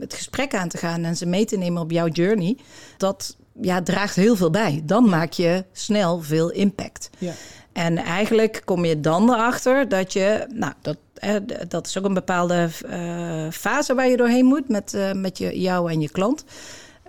het 0.00 0.14
gesprek 0.14 0.54
aan 0.54 0.68
te 0.68 0.78
gaan... 0.78 1.04
en 1.04 1.16
ze 1.16 1.26
mee 1.26 1.44
te 1.44 1.56
nemen 1.56 1.82
op 1.82 1.90
jouw 1.90 2.08
journey... 2.08 2.56
dat 2.96 3.36
ja, 3.60 3.82
draagt 3.82 4.16
heel 4.16 4.36
veel 4.36 4.50
bij. 4.50 4.82
Dan 4.84 5.08
maak 5.08 5.32
je 5.32 5.64
snel 5.72 6.20
veel 6.22 6.50
impact. 6.50 7.10
Ja. 7.18 7.32
En 7.74 7.98
eigenlijk 7.98 8.62
kom 8.64 8.84
je 8.84 9.00
dan 9.00 9.32
erachter 9.32 9.88
dat 9.88 10.12
je, 10.12 10.46
nou, 10.52 10.72
dat, 10.80 10.96
eh, 11.14 11.34
dat 11.68 11.86
is 11.86 11.98
ook 11.98 12.04
een 12.04 12.14
bepaalde 12.14 12.68
uh, 12.86 13.50
fase 13.50 13.94
waar 13.94 14.08
je 14.08 14.16
doorheen 14.16 14.44
moet 14.44 14.68
met, 14.68 14.92
uh, 14.94 15.12
met 15.12 15.38
je, 15.38 15.60
jou 15.60 15.90
en 15.90 16.00
je 16.00 16.10
klant. 16.10 16.44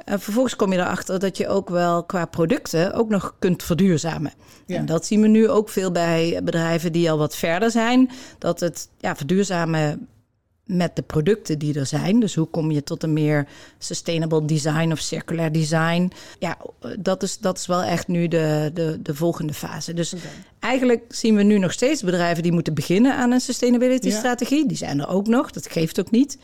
En 0.06 0.20
vervolgens 0.20 0.56
kom 0.56 0.72
je 0.72 0.80
erachter 0.80 1.20
dat 1.20 1.38
je 1.38 1.48
ook 1.48 1.70
wel 1.70 2.04
qua 2.04 2.26
producten 2.26 2.94
ook 2.94 3.10
nog 3.10 3.36
kunt 3.40 3.64
verduurzamen. 3.64 4.34
Ja. 4.66 4.78
En 4.78 4.86
dat 4.86 5.06
zien 5.06 5.22
we 5.22 5.28
nu 5.28 5.50
ook 5.50 5.70
veel 5.70 5.92
bij 5.92 6.40
bedrijven 6.44 6.92
die 6.92 7.12
al 7.12 7.18
wat 7.18 7.36
verder 7.36 7.72
zijn. 7.72 8.10
Dat 8.38 8.60
het 8.60 8.90
ja, 9.00 9.16
verduurzamen 9.16 10.08
met 10.66 10.96
de 10.96 11.02
producten 11.02 11.60
die 11.60 11.80
er 11.80 11.86
zijn. 11.86 12.20
Dus 12.20 12.36
hoe 12.36 12.46
kom 12.46 12.72
je 12.72 12.84
tot 12.84 13.04
een 13.04 13.14
meer 13.14 13.48
sustainable 13.78 14.46
design 14.46 14.92
of 14.92 15.00
circular 15.00 15.52
design? 15.52 16.12
Ja, 16.40 16.58
dat 17.00 17.24
is, 17.24 17.38
dat 17.38 17.58
is 17.58 17.66
wel 17.66 17.84
echt 17.84 18.08
nu 18.08 18.28
de, 18.28 18.72
de, 18.74 19.00
de 19.02 19.16
volgende 19.16 19.54
fase. 19.54 19.94
Dus 19.94 20.14
okay. 20.14 20.26
eigenlijk 20.60 21.04
zien 21.10 21.36
we 21.36 21.44
nu 21.44 21.58
nog 21.58 21.72
steeds 21.72 22.04
bedrijven 22.04 22.44
die 22.44 22.52
moeten 22.52 22.74
beginnen 22.74 23.16
aan 23.16 23.32
een 23.32 23.42
sustainability 23.42 24.12
strategie. 24.12 24.62
Ja. 24.62 24.68
Die 24.68 24.78
zijn 24.78 25.00
er 25.00 25.08
ook 25.08 25.28
nog, 25.28 25.52
dat 25.52 25.72
geeft 25.72 26.00
ook 26.00 26.12
niet. 26.12 26.38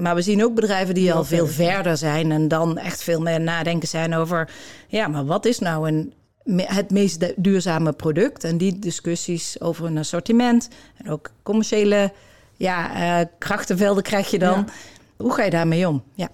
Maar 0.00 0.14
we 0.14 0.22
zien 0.22 0.44
ook 0.44 0.54
bedrijven 0.54 0.94
die 0.94 1.12
al 1.12 1.24
veel 1.24 1.46
verder 1.46 1.96
zijn 1.96 2.32
en 2.32 2.48
dan 2.48 2.78
echt 2.78 3.02
veel 3.02 3.20
meer 3.20 3.40
nadenken 3.40 3.88
zijn 3.88 4.14
over, 4.14 4.50
ja, 4.88 5.08
maar 5.08 5.24
wat 5.24 5.44
is 5.44 5.58
nou 5.58 5.88
een 5.88 6.12
het 6.56 6.90
meest 6.90 7.32
duurzame 7.36 7.92
product. 7.92 8.44
En 8.44 8.58
die 8.58 8.78
discussies 8.78 9.60
over 9.60 9.86
een 9.86 9.98
assortiment 9.98 10.68
en 10.96 11.10
ook 11.10 11.30
commerciële 11.42 12.12
ja, 12.56 12.96
uh, 13.20 13.26
krachtenvelden 13.38 14.02
krijg 14.02 14.30
je 14.30 14.38
dan. 14.38 14.68
Hoe 15.16 15.32
ga 15.32 15.42
je 15.42 15.50
daarmee 15.50 15.88
om? 15.88 16.02
Ja. 16.14 16.28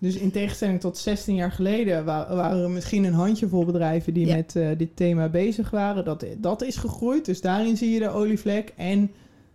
Dus 0.00 0.14
in 0.14 0.30
tegenstelling 0.30 0.80
tot 0.80 0.98
16 0.98 1.34
jaar 1.34 1.52
geleden 1.52 2.04
waren 2.04 2.62
er 2.62 2.70
misschien 2.70 3.04
een 3.04 3.12
handjevol 3.12 3.64
bedrijven 3.64 4.14
die 4.14 4.34
met 4.34 4.54
uh, 4.54 4.68
dit 4.76 4.96
thema 4.96 5.28
bezig 5.28 5.70
waren. 5.70 6.04
Dat, 6.04 6.24
dat 6.38 6.62
is 6.62 6.76
gegroeid. 6.76 7.24
Dus 7.24 7.40
daarin 7.40 7.76
zie 7.76 7.90
je 7.90 7.98
de 7.98 8.08
olievlek. 8.08 8.72
En 8.76 9.10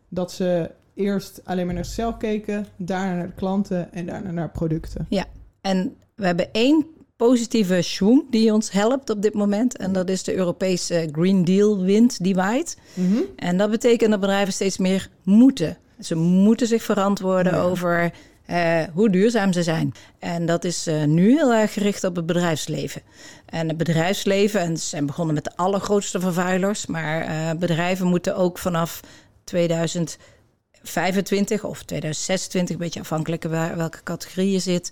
dat 0.09 0.31
ze 0.31 0.71
eerst 0.93 1.41
alleen 1.43 1.65
maar 1.65 1.75
naar 1.75 1.85
zichzelf 1.85 2.17
keken, 2.17 2.65
daarna 2.77 3.15
naar 3.15 3.27
de 3.27 3.33
klanten 3.33 3.93
en 3.93 4.05
daarna 4.05 4.31
naar 4.31 4.51
producten. 4.51 5.05
Ja, 5.09 5.25
en 5.61 5.95
we 6.15 6.25
hebben 6.25 6.51
één 6.51 6.85
positieve 7.15 7.81
schwung 7.81 8.23
die 8.29 8.53
ons 8.53 8.71
helpt 8.71 9.09
op 9.09 9.21
dit 9.21 9.33
moment. 9.33 9.77
En 9.77 9.93
dat 9.93 10.09
is 10.09 10.23
de 10.23 10.35
Europese 10.35 11.09
Green 11.11 11.45
Deal 11.45 11.81
wind 11.81 12.23
die 12.23 12.35
waait. 12.35 12.77
Mhm. 12.93 13.17
En 13.35 13.57
dat 13.57 13.71
betekent 13.71 14.11
dat 14.11 14.19
bedrijven 14.19 14.53
steeds 14.53 14.77
meer 14.77 15.09
moeten. 15.23 15.77
Ze 15.99 16.15
moeten 16.15 16.67
zich 16.67 16.83
verantwoorden 16.83 17.53
over 17.53 18.11
uh, 18.47 18.83
hoe 18.93 19.09
duurzaam 19.09 19.53
ze 19.53 19.63
zijn. 19.63 19.93
En 20.19 20.45
dat 20.45 20.63
is 20.63 20.87
uh, 20.87 21.03
nu 21.03 21.35
heel 21.35 21.53
erg 21.53 21.73
gericht 21.73 22.03
op 22.03 22.15
het 22.15 22.25
bedrijfsleven. 22.25 23.01
En 23.45 23.67
het 23.67 23.77
bedrijfsleven, 23.77 24.61
en 24.61 24.77
ze 24.77 24.87
zijn 24.87 25.05
begonnen 25.05 25.35
met 25.35 25.43
de 25.43 25.55
allergrootste 25.55 26.19
vervuilers, 26.19 26.85
maar 26.85 27.29
uh, 27.29 27.51
bedrijven 27.59 28.07
moeten 28.07 28.35
ook 28.35 28.57
vanaf 28.57 28.99
2025 29.43 31.63
of 31.63 31.83
2026, 31.83 32.75
een 32.75 32.81
beetje 32.81 32.99
afhankelijk 32.99 33.43
welke 33.75 34.03
categorie 34.03 34.51
je 34.51 34.59
zit, 34.59 34.91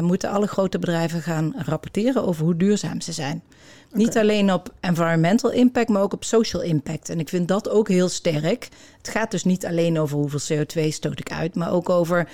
moeten 0.00 0.30
alle 0.30 0.46
grote 0.46 0.78
bedrijven 0.78 1.22
gaan 1.22 1.54
rapporteren 1.56 2.24
over 2.24 2.44
hoe 2.44 2.56
duurzaam 2.56 3.00
ze 3.00 3.12
zijn. 3.12 3.42
Niet 3.92 4.18
alleen 4.18 4.52
op 4.52 4.72
environmental 4.80 5.50
impact, 5.50 5.88
maar 5.88 6.02
ook 6.02 6.12
op 6.12 6.24
social 6.24 6.62
impact. 6.62 7.08
En 7.08 7.20
ik 7.20 7.28
vind 7.28 7.48
dat 7.48 7.68
ook 7.68 7.88
heel 7.88 8.08
sterk. 8.08 8.68
Het 8.98 9.08
gaat 9.08 9.30
dus 9.30 9.44
niet 9.44 9.66
alleen 9.66 9.98
over 9.98 10.16
hoeveel 10.16 10.56
CO2 10.56 10.88
stoot 10.88 11.20
ik 11.20 11.32
uit, 11.32 11.54
maar 11.54 11.72
ook 11.72 11.88
over 11.88 12.28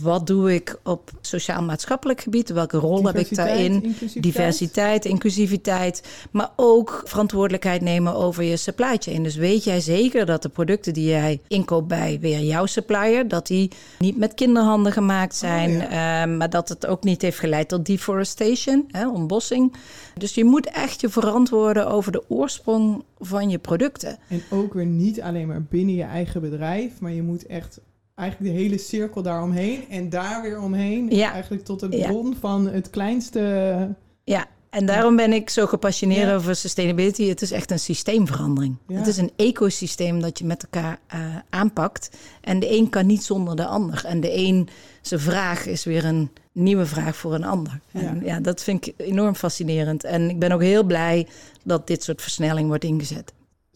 wat 0.00 0.26
doe 0.26 0.54
ik 0.54 0.78
op 0.82 1.10
sociaal-maatschappelijk 1.20 2.20
gebied, 2.20 2.48
welke 2.48 2.76
rol 2.76 3.06
heb 3.06 3.16
ik 3.16 3.34
daarin, 3.34 3.72
inclusiviteit. 3.72 4.22
diversiteit, 4.22 5.04
inclusiviteit, 5.04 6.02
maar 6.30 6.50
ook 6.56 7.02
verantwoordelijkheid 7.04 7.80
nemen 7.80 8.14
over 8.14 8.42
je 8.42 8.56
supply 8.56 8.96
chain. 8.98 9.22
Dus 9.22 9.36
weet 9.36 9.64
jij 9.64 9.80
zeker 9.80 10.26
dat 10.26 10.42
de 10.42 10.48
producten 10.48 10.92
die 10.92 11.08
jij 11.08 11.40
inkoopt 11.48 11.88
bij 11.88 12.18
weer 12.20 12.40
jouw 12.40 12.66
supplier, 12.66 13.28
dat 13.28 13.46
die 13.46 13.70
niet 13.98 14.16
met 14.16 14.34
kinderhanden 14.34 14.92
gemaakt 14.92 15.36
zijn, 15.36 15.70
oh, 15.70 15.92
ehm, 15.92 16.36
maar 16.36 16.50
dat 16.52 16.68
het 16.68 16.86
ook 16.86 17.04
niet 17.04 17.22
heeft 17.22 17.38
geleid 17.38 17.68
tot 17.68 17.86
deforestation, 17.86 18.84
hè, 18.88 19.08
ontbossing. 19.08 19.74
Dus 20.18 20.34
je 20.34 20.44
moet 20.44 20.66
echt 20.66 21.00
je 21.00 21.08
verantwoorden 21.08 21.88
over 21.88 22.12
de 22.12 22.24
oorsprong 22.28 23.04
van 23.18 23.50
je 23.50 23.58
producten. 23.58 24.18
En 24.28 24.42
ook 24.50 24.74
weer 24.74 24.86
niet 24.86 25.20
alleen 25.20 25.46
maar 25.46 25.62
binnen 25.62 25.94
je 25.94 26.02
eigen 26.02 26.40
bedrijf, 26.40 27.00
maar 27.00 27.12
je 27.12 27.22
moet 27.22 27.46
echt 27.46 27.80
eigenlijk 28.14 28.54
de 28.54 28.60
hele 28.60 28.78
cirkel 28.78 29.22
daaromheen 29.22 29.84
en 29.88 30.10
daar 30.10 30.42
weer 30.42 30.60
omheen. 30.60 31.10
Ja. 31.10 31.32
Eigenlijk 31.32 31.64
tot 31.64 31.80
de 31.80 31.88
bron 31.88 32.36
van 32.40 32.68
het 32.68 32.90
kleinste. 32.90 33.88
Ja, 34.24 34.46
en 34.70 34.86
daarom 34.86 35.16
ben 35.16 35.32
ik 35.32 35.50
zo 35.50 35.66
gepassioneerd 35.66 36.32
over 36.32 36.56
sustainability. 36.56 37.28
Het 37.28 37.42
is 37.42 37.50
echt 37.50 37.70
een 37.70 37.78
systeemverandering. 37.78 38.76
Het 38.86 39.06
is 39.06 39.16
een 39.16 39.30
ecosysteem 39.36 40.20
dat 40.20 40.38
je 40.38 40.44
met 40.44 40.62
elkaar 40.62 40.98
uh, 41.14 41.36
aanpakt. 41.50 42.10
En 42.40 42.60
de 42.60 42.76
een 42.76 42.88
kan 42.88 43.06
niet 43.06 43.24
zonder 43.24 43.56
de 43.56 43.66
ander. 43.66 44.04
En 44.04 44.20
de 44.20 44.36
een, 44.36 44.68
zijn 45.00 45.20
vraag 45.20 45.66
is 45.66 45.84
weer 45.84 46.04
een 46.04 46.30
nieuwe 46.52 46.86
vraag 46.86 47.16
voor 47.16 47.34
een 47.34 47.44
ander. 47.44 47.80
En 47.92 48.20
ja, 48.24 48.40
dat 48.40 48.62
vind 48.62 48.86
ik 48.86 48.94
enorm 48.96 49.34
fascinerend. 49.34 50.04
En 50.04 50.30
ik 50.30 50.38
ben 50.38 50.52
ook 50.52 50.62
heel 50.62 50.84
blij 50.84 51.26
dat 51.64 51.86
dit 51.86 52.02
soort 52.02 52.22
versnelling 52.22 52.68
wordt 52.68 52.84
ingezet. 52.84 53.32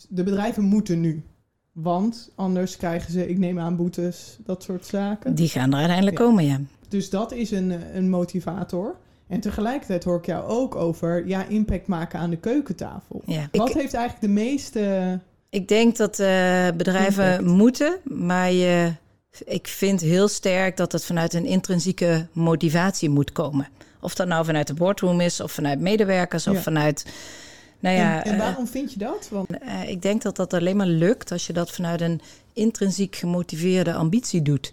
De 0.08 0.22
bedrijven 0.22 0.62
moeten 0.62 1.00
nu. 1.00 1.24
Want 1.72 2.30
anders 2.34 2.76
krijgen 2.76 3.12
ze, 3.12 3.28
ik 3.28 3.38
neem 3.38 3.58
aan, 3.58 3.76
boetes, 3.76 4.38
dat 4.44 4.62
soort 4.62 4.86
zaken. 4.86 5.34
Die 5.34 5.48
gaan 5.48 5.70
er 5.70 5.78
uiteindelijk 5.78 6.16
komen, 6.16 6.44
ja. 6.44 6.60
Dus 6.88 7.10
dat 7.10 7.32
is 7.32 7.50
een, 7.50 7.96
een 7.96 8.10
motivator. 8.10 8.96
En 9.26 9.40
tegelijkertijd 9.40 10.04
hoor 10.04 10.18
ik 10.18 10.26
jou 10.26 10.44
ook 10.44 10.74
over 10.74 11.26
ja, 11.26 11.44
impact 11.44 11.86
maken 11.86 12.18
aan 12.18 12.30
de 12.30 12.36
keukentafel. 12.36 13.22
Ja. 13.26 13.48
Wat 13.52 13.72
heeft 13.72 13.94
eigenlijk 13.94 14.20
de 14.20 14.40
meeste. 14.40 15.18
Ik 15.50 15.68
denk 15.68 15.96
dat 15.96 16.18
uh, 16.18 16.68
bedrijven 16.76 17.44
moeten, 17.44 17.98
maar 18.04 18.52
je 18.52 18.92
ik 19.44 19.68
vind 19.68 20.00
heel 20.00 20.28
sterk 20.28 20.76
dat 20.76 20.92
het 20.92 21.04
vanuit 21.04 21.34
een 21.34 21.44
intrinsieke 21.44 22.26
motivatie 22.32 23.10
moet 23.10 23.32
komen. 23.32 23.68
Of 24.00 24.14
dat 24.14 24.26
nou 24.26 24.44
vanuit 24.44 24.66
de 24.66 24.74
boardroom 24.74 25.20
is, 25.20 25.40
of 25.40 25.52
vanuit 25.52 25.80
medewerkers, 25.80 26.46
of 26.46 26.62
vanuit. 26.62 27.06
Nou 27.78 27.96
ja, 27.96 28.24
en, 28.24 28.32
en 28.32 28.38
waarom 28.38 28.64
uh, 28.64 28.70
vind 28.70 28.92
je 28.92 28.98
dat? 28.98 29.28
Want... 29.30 29.50
Uh, 29.50 29.88
ik 29.88 30.02
denk 30.02 30.22
dat 30.22 30.36
dat 30.36 30.54
alleen 30.54 30.76
maar 30.76 30.86
lukt 30.86 31.32
als 31.32 31.46
je 31.46 31.52
dat 31.52 31.70
vanuit 31.70 32.00
een 32.00 32.20
intrinsiek 32.52 33.16
gemotiveerde 33.16 33.94
ambitie 33.94 34.42
doet. 34.42 34.72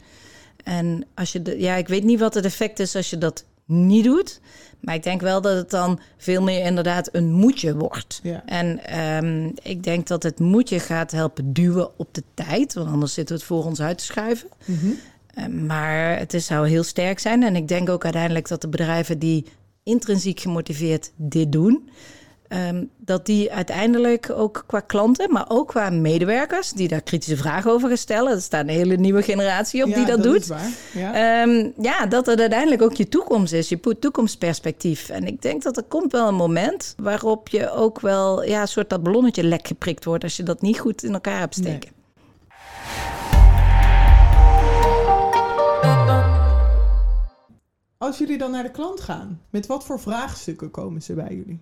En 0.64 1.06
als 1.14 1.32
je, 1.32 1.42
de, 1.42 1.60
ja, 1.60 1.76
ik 1.76 1.88
weet 1.88 2.04
niet 2.04 2.20
wat 2.20 2.34
het 2.34 2.46
effect 2.46 2.80
is 2.80 2.96
als 2.96 3.10
je 3.10 3.18
dat 3.18 3.46
niet 3.66 4.04
doet. 4.04 4.40
Maar 4.80 4.96
ik 4.96 5.04
denk 5.04 5.22
wel 5.22 5.42
dat 5.42 5.56
het 5.56 5.70
dan 5.70 6.00
veel 6.18 6.42
meer 6.42 6.66
inderdaad 6.66 7.10
een 7.12 7.32
moetje 7.32 7.76
wordt. 7.76 8.22
En 8.46 8.98
um, 9.00 9.54
ik 9.62 9.84
denk 9.84 10.08
dat 10.08 10.24
het 10.24 10.40
moetje 10.40 10.80
gaat 10.80 11.12
helpen 11.12 11.54
duwen 11.54 12.00
op 12.00 12.14
de 12.14 12.24
tijd. 12.34 12.74
Want 12.74 12.90
anders 12.90 13.14
zitten 13.14 13.36
we 13.36 13.42
het 13.42 13.52
voor 13.52 13.66
ons 13.66 13.82
uit 13.82 13.98
te 13.98 14.04
schuiven. 14.04 14.50
Mm 14.66 14.78
-hmm. 14.78 15.66
maar 15.66 16.18
het 16.18 16.34
is, 16.34 16.46
zou 16.46 16.68
heel 16.68 16.84
sterk 16.84 17.20
zijn. 17.20 17.44
En 17.44 17.56
ik 17.56 17.68
denk 17.68 17.90
ook 17.90 18.04
uiteindelijk 18.04 18.48
dat 18.48 18.62
de 18.62 18.68
bedrijven 18.68 19.20
die 19.20 19.46
intrinsiek 19.84 20.40
gemotiveerd 20.40 21.12
dit 21.16 21.52
doen 21.52 21.90
Um, 22.54 22.90
dat 22.98 23.26
die 23.26 23.52
uiteindelijk 23.52 24.30
ook 24.36 24.64
qua 24.68 24.80
klanten, 24.80 25.32
maar 25.32 25.46
ook 25.48 25.68
qua 25.68 25.90
medewerkers, 25.90 26.72
die 26.72 26.88
daar 26.88 27.02
kritische 27.02 27.38
vragen 27.38 27.72
over 27.72 27.88
gaan 27.88 27.98
stellen. 27.98 28.32
Er 28.32 28.42
staat 28.42 28.62
een 28.62 28.70
hele 28.70 28.96
nieuwe 28.96 29.22
generatie 29.22 29.84
op 29.84 29.94
die 29.94 30.06
dat, 30.06 30.24
dat 30.24 30.24
doet. 30.24 30.52
Ja. 30.94 31.42
Um, 31.44 31.74
ja, 31.82 32.06
dat 32.06 32.26
het 32.26 32.40
uiteindelijk 32.40 32.82
ook 32.82 32.94
je 32.94 33.08
toekomst 33.08 33.54
is, 33.54 33.70
je 33.70 33.98
toekomstperspectief. 34.00 35.10
En 35.10 35.28
ik 35.28 35.42
denk 35.42 35.64
dat 35.64 35.78
er 35.78 35.84
komt 35.84 36.12
wel 36.12 36.28
een 36.28 36.36
moment 36.36 36.96
waarop 36.98 37.48
je 37.48 37.72
ook 37.72 38.00
wel 38.00 38.44
ja, 38.44 38.62
een 38.62 38.68
soort 38.68 38.90
dat 38.90 39.04
ballonnetje 39.04 39.44
lek 39.44 39.68
geprikt 39.68 40.06
wordt 40.06 40.24
als 40.24 40.38
je 40.38 40.44
dat 40.44 40.62
niet 40.62 40.80
goed 40.80 41.04
in 41.04 41.14
elkaar 41.14 41.40
hebt 41.40 41.56
steken. 41.56 41.92
Nee. 41.94 42.02
Als 47.98 48.18
jullie 48.18 48.38
dan 48.38 48.52
naar 48.52 48.64
de 48.64 48.72
klant 48.72 49.02
gaan, 49.02 49.42
met 49.50 49.66
wat 49.66 49.84
voor 49.86 50.00
vraagstukken 50.00 50.72
komen 50.72 51.02
ze 51.02 51.14
bij 51.14 51.36
jullie? 51.36 51.60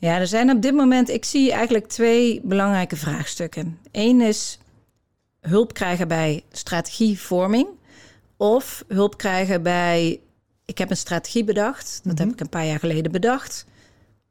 Ja, 0.00 0.18
er 0.18 0.26
zijn 0.26 0.50
op 0.50 0.62
dit 0.62 0.74
moment, 0.74 1.08
ik 1.08 1.24
zie 1.24 1.52
eigenlijk 1.52 1.86
twee 1.86 2.40
belangrijke 2.44 2.96
vraagstukken. 2.96 3.78
Eén 3.92 4.20
is 4.20 4.58
hulp 5.40 5.74
krijgen 5.74 6.08
bij 6.08 6.44
strategievorming 6.50 7.68
of 8.36 8.84
hulp 8.88 9.16
krijgen 9.16 9.62
bij, 9.62 10.20
ik 10.64 10.78
heb 10.78 10.90
een 10.90 10.96
strategie 10.96 11.44
bedacht, 11.44 12.00
dat 12.02 12.18
heb 12.18 12.26
mhm. 12.26 12.36
ik 12.36 12.40
een 12.40 12.48
paar 12.48 12.66
jaar 12.66 12.78
geleden 12.78 13.12
bedacht, 13.12 13.66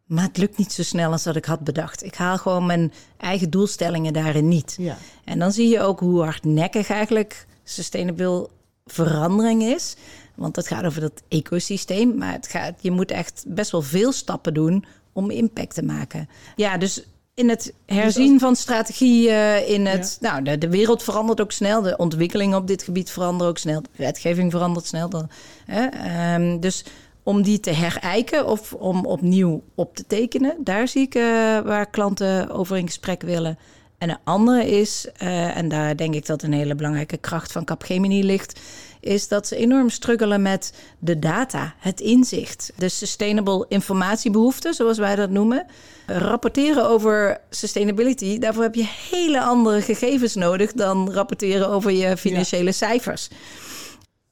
maar 0.05 0.23
het 0.23 0.37
lukt 0.37 0.57
niet 0.57 0.71
zo 0.71 0.83
snel 0.83 1.11
als 1.11 1.23
dat 1.23 1.35
ik 1.35 1.45
had 1.45 1.59
bedacht. 1.59 2.03
Ik 2.03 2.15
haal 2.15 2.37
gewoon 2.37 2.65
mijn 2.65 2.93
eigen 3.17 3.49
doelstellingen 3.49 4.13
daarin 4.13 4.47
niet. 4.47 4.75
Ja. 4.77 4.97
En 5.23 5.39
dan 5.39 5.51
zie 5.51 5.69
je 5.69 5.81
ook 5.81 5.99
hoe 5.99 6.23
hardnekkig 6.23 6.89
eigenlijk 6.89 7.45
sustainable 7.63 8.49
verandering 8.85 9.63
is. 9.63 9.95
Want 10.35 10.55
het 10.55 10.67
gaat 10.67 10.85
over 10.85 11.01
dat 11.01 11.21
ecosysteem, 11.27 12.17
maar 12.17 12.31
het 12.31 12.47
gaat, 12.47 12.73
je 12.81 12.91
moet 12.91 13.11
echt 13.11 13.43
best 13.47 13.71
wel 13.71 13.81
veel 13.81 14.11
stappen 14.11 14.53
doen 14.53 14.85
om 15.19 15.31
impact 15.31 15.73
te 15.73 15.83
maken. 15.83 16.29
Ja, 16.55 16.77
dus 16.77 17.03
in 17.33 17.49
het 17.49 17.73
herzien 17.85 18.31
dus 18.31 18.41
van 18.41 18.55
strategie, 18.55 19.29
in 19.65 19.85
het. 19.85 20.17
Nou, 20.21 20.43
de, 20.43 20.57
de, 20.57 20.69
wereld 20.69 21.03
verandert 21.03 21.41
ook 21.41 21.51
snel. 21.51 21.81
De 21.81 21.97
ontwikkelingen 21.97 22.57
op 22.57 22.67
dit 22.67 22.83
gebied 22.83 23.11
veranderen 23.11 23.51
ook 23.51 23.57
snel. 23.57 23.81
De 23.81 23.89
wetgeving 23.95 24.51
verandert 24.51 24.85
snel. 24.85 25.09
Dan, 25.09 25.29
hè? 25.65 25.85
Ehm, 25.85 26.59
dus 26.59 26.85
om 27.23 27.41
die 27.41 27.59
te 27.59 27.71
herijken 27.71 28.47
of 28.47 28.73
om 28.73 29.05
opnieuw 29.05 29.63
op 29.75 29.95
te 29.95 30.03
tekenen, 30.07 30.55
daar 30.59 30.87
zie 30.87 31.01
ik 31.01 31.15
uh, 31.15 31.23
waar 31.59 31.89
klanten 31.89 32.49
over 32.49 32.77
in 32.77 32.85
gesprek 32.85 33.21
willen. 33.21 33.57
En 33.99 34.09
een 34.09 34.17
andere 34.23 34.69
is, 34.69 35.07
uh, 35.23 35.57
en 35.57 35.67
daar 35.67 35.97
denk 35.97 36.13
ik 36.13 36.25
dat 36.25 36.43
een 36.43 36.53
hele 36.53 36.75
belangrijke 36.75 37.17
kracht 37.17 37.51
van 37.51 37.65
Capgemini 37.65 38.23
ligt, 38.23 38.59
is 38.99 39.27
dat 39.27 39.47
ze 39.47 39.55
enorm 39.55 39.89
struggelen 39.89 40.41
met 40.41 40.73
de 40.99 41.19
data, 41.19 41.73
het 41.77 41.99
inzicht, 41.99 42.71
de 42.75 42.89
sustainable 42.89 43.65
informatiebehoeften, 43.67 44.73
zoals 44.73 44.97
wij 44.97 45.15
dat 45.15 45.29
noemen. 45.29 45.65
Rapporteren 46.05 46.89
over 46.89 47.41
sustainability, 47.49 48.39
daarvoor 48.39 48.63
heb 48.63 48.75
je 48.75 48.87
hele 49.11 49.41
andere 49.41 49.81
gegevens 49.81 50.35
nodig 50.35 50.73
dan 50.73 51.11
rapporteren 51.11 51.69
over 51.69 51.91
je 51.91 52.17
financiële 52.17 52.71
cijfers. 52.71 53.29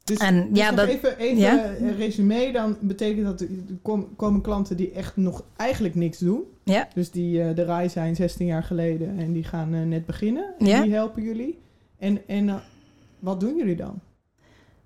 Dus, 0.07 0.17
en, 0.17 0.47
dus 0.49 0.59
ja, 0.59 0.71
dat, 0.71 0.87
even, 0.87 1.17
even 1.17 1.37
ja? 1.37 1.73
resume, 1.97 2.51
dan 2.51 2.77
betekent 2.79 3.25
dat 3.25 3.41
er 3.41 3.47
komen 4.15 4.41
klanten 4.41 4.77
die 4.77 4.91
echt 4.91 5.17
nog 5.17 5.43
eigenlijk 5.55 5.95
niks 5.95 6.17
doen. 6.17 6.43
Ja. 6.63 6.87
Dus 6.93 7.11
die 7.11 7.39
uh, 7.39 7.55
de 7.55 7.63
rij 7.63 7.89
zijn 7.89 8.15
16 8.15 8.45
jaar 8.45 8.63
geleden 8.63 9.17
en 9.19 9.33
die 9.33 9.43
gaan 9.43 9.73
uh, 9.73 9.83
net 9.85 10.05
beginnen. 10.05 10.53
En 10.59 10.65
ja. 10.65 10.81
die 10.81 10.93
helpen 10.93 11.23
jullie. 11.23 11.59
En, 11.99 12.27
en 12.27 12.47
uh, 12.47 12.55
wat 13.19 13.39
doen 13.39 13.55
jullie 13.55 13.75
dan? 13.75 13.99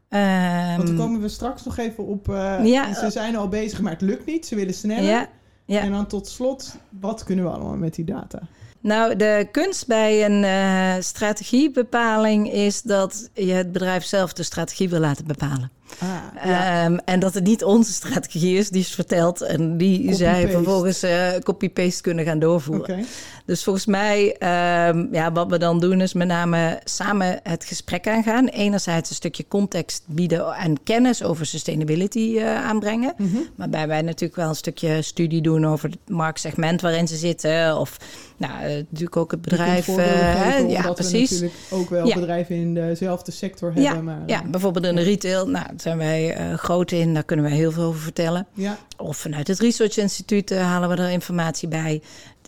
Ehm, 0.07 0.75
Want 0.75 0.87
dan 0.87 0.97
komen 0.97 1.21
we 1.21 1.27
straks 1.29 1.63
nog 1.63 1.77
even 1.77 2.05
op. 2.05 2.29
eh, 2.29 2.65
Ja. 2.65 2.93
Ze 2.93 3.09
zijn 3.09 3.35
al 3.35 3.47
bezig, 3.47 3.81
maar 3.81 3.91
het 3.91 4.01
lukt 4.01 4.25
niet. 4.25 4.45
Ze 4.45 4.55
willen 4.55 4.73
sneller. 4.73 5.03
ja, 5.09 5.29
ja. 5.65 5.81
En 5.81 5.91
dan 5.91 6.07
tot 6.07 6.27
slot, 6.27 6.75
wat 6.99 7.23
kunnen 7.23 7.45
we 7.45 7.51
allemaal 7.51 7.77
met 7.77 7.95
die 7.95 8.05
data? 8.05 8.41
Nou, 8.81 9.15
de 9.15 9.47
kunst 9.51 9.87
bij 9.87 10.25
een 10.25 10.43
eh, 10.43 11.03
strategiebepaling 11.03 12.51
is 12.51 12.81
dat 12.81 13.29
je 13.33 13.51
het 13.51 13.71
bedrijf 13.71 14.03
zelf 14.03 14.33
de 14.33 14.43
strategie 14.43 14.89
wil 14.89 14.99
laten 14.99 15.27
bepalen. 15.27 15.71
Ah, 15.99 16.09
ja. 16.45 16.83
Ehm, 16.83 16.97
en 17.05 17.19
dat 17.19 17.33
het 17.33 17.43
niet 17.43 17.63
onze 17.63 17.91
strategie 17.93 18.57
is 18.57 18.69
die 18.69 18.81
is 18.81 18.93
verteld 18.93 19.41
en 19.41 19.77
die 19.77 20.13
zij 20.13 20.49
vervolgens 20.49 21.03
eh, 21.03 21.29
copy-paste 21.43 22.01
kunnen 22.01 22.25
gaan 22.25 22.39
doorvoeren. 22.39 23.05
Dus 23.45 23.63
volgens 23.63 23.85
mij, 23.85 24.35
ehm, 24.37 25.05
ja, 25.11 25.31
wat 25.31 25.49
we 25.49 25.57
dan 25.57 25.79
doen 25.79 26.01
is 26.01 26.13
met 26.13 26.27
name 26.27 26.79
samen 26.83 27.39
het 27.43 27.63
gesprek 27.65 28.07
aangaan. 28.07 28.47
Enerzijds 28.47 29.09
een 29.09 29.15
stukje 29.15 29.45
context 29.47 30.03
bieden 30.07 30.53
en 30.53 30.83
kennis 30.83 31.23
over 31.23 31.45
sustainability 31.45 32.35
eh, 32.37 32.65
aanbrengen. 32.65 33.13
Mhm. 33.17 33.37
Waarbij 33.55 33.87
wij 33.87 34.01
natuurlijk 34.01 34.35
wel 34.35 34.49
een 34.49 34.55
stukje 34.55 35.01
studie 35.01 35.41
doen 35.41 35.65
over 35.67 35.89
het 35.89 35.97
marktsegment 36.07 36.81
waarin 36.81 37.07
ze 37.07 37.15
zitten. 37.15 37.77
Of 37.77 37.97
nou, 38.37 38.53
eh, 38.63 38.75
natuurlijk 38.89 39.17
ook 39.17 39.31
het 39.31 39.41
bedrijf. 39.41 39.85
geven, 39.85 40.03
hè, 40.37 40.55
ja, 40.57 40.61
omdat 40.63 40.83
we 40.83 40.93
precies. 40.93 41.29
natuurlijk 41.31 41.53
ook 41.69 41.89
wel 41.89 42.07
Ja. 42.07 42.15
bedrijven 42.15 42.55
in 42.55 42.73
dezelfde 42.73 43.31
sector 43.31 43.71
Ja, 43.75 43.81
hebben. 43.83 44.03
Maar, 44.03 44.19
ja, 44.25 44.43
bijvoorbeeld 44.47 44.85
in 44.85 44.95
de 44.95 45.01
retail. 45.01 45.47
Nou, 45.47 45.65
daar 45.65 45.73
zijn 45.77 45.97
wij 45.97 46.33
eh, 46.35 46.53
groot 46.53 46.91
in. 46.91 47.13
Daar 47.13 47.23
kunnen 47.23 47.45
wij 47.45 47.55
heel 47.55 47.71
veel 47.71 47.83
over 47.83 48.01
vertellen. 48.01 48.47
ja. 48.53 48.77
Of 48.97 49.17
vanuit 49.17 49.47
het 49.47 49.59
Research 49.59 49.97
Instituut 49.97 50.49
halen 50.57 50.89
we 50.89 50.95
er 50.95 51.09
informatie 51.09 51.67
bij. 51.67 52.01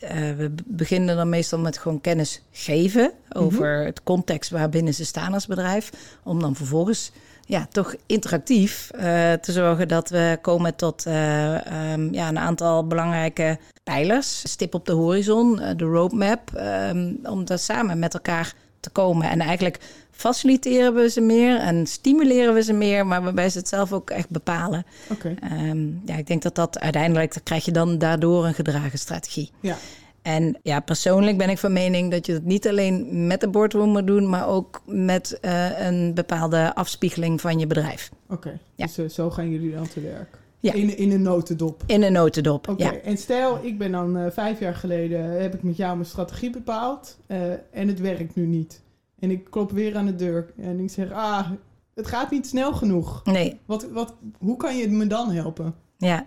Eh, 0.03 0.31
we 0.37 0.51
beginnen 0.65 1.15
dan 1.15 1.29
meestal 1.29 1.59
met 1.59 1.77
gewoon 1.77 2.01
kennis 2.01 2.41
geven 2.51 3.11
over 3.31 3.85
het 3.85 4.03
context 4.03 4.49
waarbinnen 4.49 4.93
ze 4.93 5.05
staan 5.05 5.33
als 5.33 5.47
bedrijf. 5.47 5.89
Om 6.23 6.39
dan 6.39 6.55
vervolgens 6.55 7.11
ja, 7.45 7.67
toch 7.71 7.95
interactief 8.05 8.91
eh, 8.91 9.33
te 9.33 9.51
zorgen 9.51 9.87
dat 9.87 10.09
we 10.09 10.37
komen 10.41 10.75
tot 10.75 11.05
eh, 11.05 11.65
ehm, 11.65 12.13
ja, 12.13 12.27
een 12.27 12.39
aantal 12.39 12.87
belangrijke 12.87 13.57
pijlers. 13.83 14.49
Stip 14.49 14.73
op 14.73 14.85
de 14.85 14.93
horizon, 14.93 15.55
de 15.55 15.85
roadmap. 15.85 16.53
ehm, 16.55 17.13
om 17.23 17.45
daar 17.45 17.59
samen 17.59 17.99
met 17.99 18.13
elkaar 18.13 18.53
te 18.83 18.89
komen. 18.89 19.29
En 19.29 19.39
eigenlijk 19.39 19.79
faciliteren 20.11 20.93
we 20.93 21.09
ze 21.09 21.21
meer 21.21 21.59
en 21.59 21.87
stimuleren 21.87 22.53
we 22.53 22.63
ze 22.63 22.73
meer, 22.73 23.07
maar 23.07 23.23
waarbij 23.23 23.49
ze 23.49 23.57
het 23.57 23.67
zelf 23.67 23.93
ook 23.93 24.09
echt 24.09 24.29
bepalen. 24.29 24.85
Oké. 25.09 25.35
Ehm, 25.41 25.87
ja, 26.05 26.15
ik 26.15 26.27
denk 26.27 26.41
dat 26.41 26.55
dat 26.55 26.79
uiteindelijk, 26.79 27.33
dan 27.33 27.43
krijg 27.43 27.65
je 27.65 27.71
dan 27.71 27.97
daardoor 27.97 28.45
een 28.45 28.53
gedragen 28.53 28.99
strategie. 28.99 29.51
Ja. 29.59 29.77
En 30.21 30.57
ja, 30.61 30.79
persoonlijk 30.79 31.37
ben 31.37 31.49
ik 31.49 31.57
van 31.57 31.73
mening 31.73 32.11
dat 32.11 32.25
je 32.25 32.33
het 32.33 32.45
niet 32.45 32.67
alleen 32.67 33.27
met 33.27 33.41
de 33.41 33.47
boardroom 33.47 33.89
moet 33.89 34.07
doen, 34.07 34.29
maar 34.29 34.47
ook 34.47 34.81
met 34.85 35.39
eh, 35.39 35.87
een 35.87 36.13
bepaalde 36.13 36.75
afspiegeling 36.75 37.41
van 37.41 37.59
je 37.59 37.67
bedrijf. 37.67 38.09
Oké. 38.29 38.59
Ja. 38.75 38.85
Dus 38.85 38.97
eh, 38.97 39.09
zo 39.09 39.29
gaan 39.29 39.49
jullie 39.49 39.71
dan 39.71 39.87
te 39.87 40.01
werk. 40.01 40.37
Ja. 40.63 40.73
In, 40.73 40.97
in 40.97 41.11
een 41.11 41.21
notendop. 41.21 41.83
In 41.85 42.03
een 42.03 42.11
notendop. 42.11 42.67
Oké, 42.67 42.83
Ja. 42.83 42.93
en 42.95 43.17
stel, 43.17 43.59
ik 43.61 43.77
ben 43.77 43.91
dan 43.91 44.17
eh, 44.17 44.31
vijf 44.31 44.59
jaar 44.59 44.75
geleden, 44.75 45.41
heb 45.41 45.53
ik 45.53 45.63
met 45.63 45.77
jou 45.77 45.95
mijn 45.95 46.07
strategie 46.07 46.49
bepaald 46.49 47.17
eh, 47.27 47.51
en 47.51 47.87
het 47.87 47.99
werkt 47.99 48.35
nu 48.35 48.45
niet. 48.45 48.81
En 49.19 49.31
ik 49.31 49.43
klop 49.49 49.71
weer 49.71 49.95
aan 49.97 50.05
de 50.05 50.15
deur 50.15 50.53
en 50.57 50.79
ik 50.79 50.89
zeg, 50.89 51.11
ah, 51.11 51.49
het 51.95 52.07
gaat 52.07 52.31
niet 52.31 52.47
snel 52.47 52.73
genoeg. 52.73 53.21
Nee, 53.23 53.59
Wat, 53.65 53.87
wat, 53.91 54.13
hoe 54.37 54.57
kan 54.57 54.77
je 54.77 54.89
me 54.89 55.07
dan 55.07 55.31
helpen? 55.31 55.75
ja. 55.97 56.25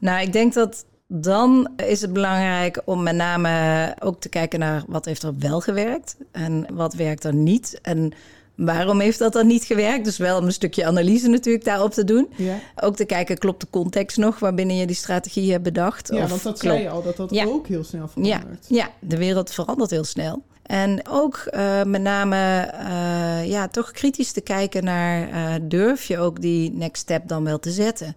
Nou, 0.00 0.20
ik 0.22 0.32
denk 0.32 0.52
dat 0.54 0.84
dan 1.06 1.68
is 1.76 2.00
het 2.00 2.12
belangrijk 2.12 2.82
om 2.84 3.02
met 3.02 3.14
name 3.14 3.94
ook 4.00 4.20
te 4.20 4.28
kijken 4.28 4.58
naar 4.58 4.82
wat 4.86 5.04
heeft 5.04 5.22
er 5.22 5.38
wel 5.38 5.60
gewerkt 5.60 6.16
en 6.32 6.66
wat 6.74 6.94
werkt 6.94 7.24
er 7.24 7.34
niet. 7.34 7.78
En 7.82 8.12
waarom 8.54 9.00
heeft 9.00 9.18
dat 9.18 9.32
dan 9.32 9.46
niet 9.46 9.64
gewerkt? 9.64 10.04
Dus 10.04 10.16
wel 10.16 10.38
om 10.38 10.44
een 10.44 10.52
stukje 10.52 10.86
analyse 10.86 11.28
natuurlijk 11.28 11.64
daarop 11.64 11.92
te 11.92 12.04
doen. 12.04 12.28
Ja, 12.36 12.58
Ook 12.80 12.96
te 12.96 13.04
kijken, 13.04 13.38
klopt 13.38 13.60
de 13.60 13.66
context 13.70 14.16
nog 14.16 14.38
waarbinnen 14.38 14.76
je 14.76 14.86
die 14.86 14.96
strategie 14.96 15.50
hebt 15.50 15.62
bedacht? 15.62 16.08
ja 16.12 16.22
Of 16.22 16.28
want 16.30 16.42
dat 16.42 16.58
klopt- 16.58 16.74
zei 16.74 16.80
je 16.82 16.90
al, 16.90 17.02
dat 17.02 17.16
dat 17.16 17.30
Ja. 17.30 17.44
ook 17.44 17.66
heel 17.66 17.84
snel 17.84 18.08
Ja, 18.14 18.36
verandert. 18.38 18.66
ja, 18.68 18.90
de 19.00 19.16
wereld 19.16 19.50
verandert 19.52 19.90
heel 19.90 20.04
snel. 20.04 20.42
En 20.62 21.00
ook 21.08 21.36
eh, 21.36 21.82
met 21.82 22.02
name 22.02 22.36
eh, 22.36 23.48
ja, 23.50 23.68
toch 23.68 23.90
kritisch 23.90 24.32
te 24.32 24.40
kijken 24.40 24.84
naar... 24.84 25.28
eh, 25.28 25.54
durf 25.62 26.04
je 26.04 26.18
ook 26.18 26.40
die 26.40 26.72
next 26.72 27.02
step 27.02 27.28
dan 27.28 27.44
wel 27.44 27.58
te 27.58 27.70
zetten? 27.70 28.16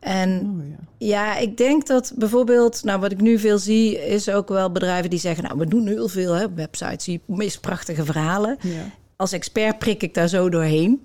En 0.00 0.40
Oh, 0.40 0.66
ja. 0.98 1.06
ja, 1.06 1.36
ik 1.36 1.56
denk 1.56 1.86
dat 1.86 2.12
bijvoorbeeld, 2.16 2.84
nou 2.84 3.00
wat 3.00 3.12
ik 3.12 3.20
nu 3.20 3.38
veel 3.38 3.58
zie, 3.58 4.06
is 4.06 4.28
ook 4.28 4.48
wel 4.48 4.72
bedrijven 4.72 5.10
die 5.10 5.18
zeggen, 5.18 5.44
nou 5.44 5.58
we 5.58 5.66
doen 5.66 5.86
heel 5.86 6.08
veel, 6.08 6.32
hè, 6.32 6.52
websites, 6.54 7.04
die 7.04 7.20
meest 7.26 7.60
prachtige 7.60 8.04
verhalen. 8.04 8.56
Ja, 8.60 8.90
Als 9.16 9.32
expert 9.32 9.78
prik 9.78 10.02
ik 10.02 10.14
daar 10.14 10.28
zo 10.28 10.48
doorheen. 10.48 11.02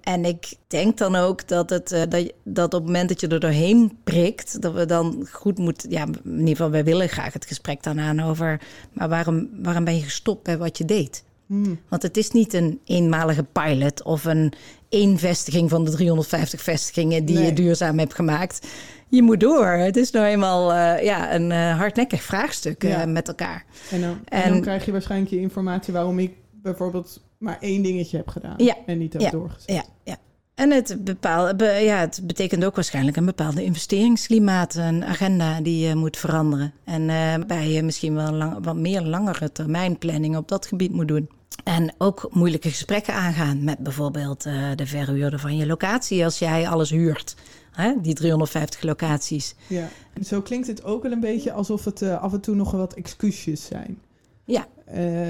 En 0.00 0.24
ik 0.24 0.52
denk 0.66 0.98
dan 0.98 1.14
ook 1.14 1.48
dat, 1.48 1.70
het, 1.70 1.92
eh, 1.92 2.02
dat, 2.08 2.32
dat 2.44 2.74
op 2.74 2.80
het 2.80 2.86
moment 2.86 3.08
dat 3.08 3.20
je 3.20 3.28
er 3.28 3.40
doorheen 3.40 3.98
prikt, 4.04 4.62
dat 4.62 4.72
we 4.72 4.86
dan 4.86 5.26
goed 5.30 5.58
moeten. 5.58 5.90
Ja, 5.90 6.04
in 6.24 6.38
ieder 6.38 6.48
geval, 6.48 6.70
wij 6.70 6.84
willen 6.84 7.08
graag 7.08 7.32
het 7.32 7.46
gesprek 7.46 7.82
dan 7.82 8.00
aan 8.00 8.20
over. 8.20 8.60
Maar 8.92 9.08
waarom, 9.08 9.48
waarom 9.62 9.84
ben 9.84 9.94
je 9.96 10.02
gestopt 10.02 10.42
bij 10.42 10.58
wat 10.58 10.78
je 10.78 10.84
deed? 10.84 11.24
Hmm. 11.46 11.80
Want 11.88 12.02
het 12.02 12.16
is 12.16 12.30
niet 12.30 12.52
een 12.54 12.80
eenmalige 12.84 13.42
pilot 13.52 14.02
of 14.02 14.24
een 14.24 14.52
één 14.88 15.18
vestiging 15.18 15.70
van 15.70 15.84
de 15.84 15.90
350 15.90 16.62
vestigingen 16.62 17.24
die 17.24 17.36
Nee. 17.36 17.44
je 17.46 17.52
duurzaam 17.52 17.98
hebt 17.98 18.14
gemaakt. 18.14 18.66
Je 19.08 19.22
moet 19.22 19.40
door. 19.40 19.66
Het 19.66 19.96
is 19.96 20.10
nou 20.10 20.26
eenmaal 20.26 20.72
eh, 20.72 21.04
ja, 21.04 21.34
een 21.34 21.50
eh, 21.52 21.76
hardnekkig 21.78 22.22
vraagstuk 22.22 22.82
Ja. 22.82 23.06
met 23.06 23.28
elkaar. 23.28 23.64
En, 23.90 24.00
dan, 24.00 24.18
en... 24.24 24.42
En- 24.42 24.50
dan 24.52 24.60
krijg 24.60 24.84
je 24.84 24.92
waarschijnlijk 24.92 25.30
je 25.30 25.40
informatie 25.40 25.92
waarom 25.92 26.18
ik 26.18 26.32
bijvoorbeeld 26.62 27.22
maar 27.38 27.58
één 27.60 27.82
dingetje 27.82 28.16
heb 28.16 28.28
gedaan 28.28 28.54
Ja. 28.56 28.76
en 28.86 28.98
niet 28.98 29.12
heb 29.12 29.22
Ja. 29.22 29.30
doorgezet. 29.30 29.74
Ja, 29.74 29.84
ja. 30.04 30.16
En 30.54 30.70
het, 30.70 30.96
bepaal, 31.04 31.54
be- 31.56 31.64
ja, 31.66 31.96
het 31.98 32.20
betekent 32.24 32.64
ook 32.64 32.74
waarschijnlijk 32.74 33.16
een 33.16 33.24
bepaalde 33.24 33.64
investeringsklimaat, 33.64 34.74
een 34.74 35.04
agenda 35.04 35.60
die 35.60 35.86
je 35.86 35.94
moet 35.94 36.16
veranderen. 36.16 36.72
En 36.84 37.10
eh 37.10 37.34
bij 37.46 37.68
je 37.70 37.82
misschien 37.82 38.14
wel 38.14 38.32
lang, 38.32 38.64
wat 38.64 38.76
meer 38.76 39.02
langere 39.02 39.52
termijn 39.52 39.98
planning 39.98 40.36
op 40.36 40.48
dat 40.48 40.66
gebied 40.66 40.92
moet 40.92 41.08
doen. 41.08 41.28
En 41.64 41.94
ook 41.98 42.28
moeilijke 42.30 42.68
gesprekken 42.70 43.14
aangaan 43.14 43.64
met 43.64 43.78
bijvoorbeeld 43.78 44.46
eh, 44.46 44.54
de 44.74 44.86
verhuurder 44.86 45.38
van 45.38 45.56
je 45.56 45.66
locatie 45.66 46.24
als 46.24 46.38
jij 46.38 46.68
alles 46.68 46.90
huurt. 46.90 47.36
Hè, 47.72 47.92
die 48.02 48.14
350 48.14 48.82
locaties. 48.82 49.54
Ja. 49.68 49.88
Zo 50.24 50.40
klinkt 50.40 50.66
het 50.66 50.84
ook 50.84 51.02
wel 51.02 51.12
een 51.12 51.20
beetje 51.20 51.52
alsof 51.52 51.84
het 51.84 52.02
eh, 52.02 52.22
af 52.22 52.32
en 52.32 52.40
toe 52.40 52.54
nog 52.54 52.70
wat 52.70 52.94
excuusjes 52.94 53.64
zijn. 53.64 53.98
Ja. 54.44 54.66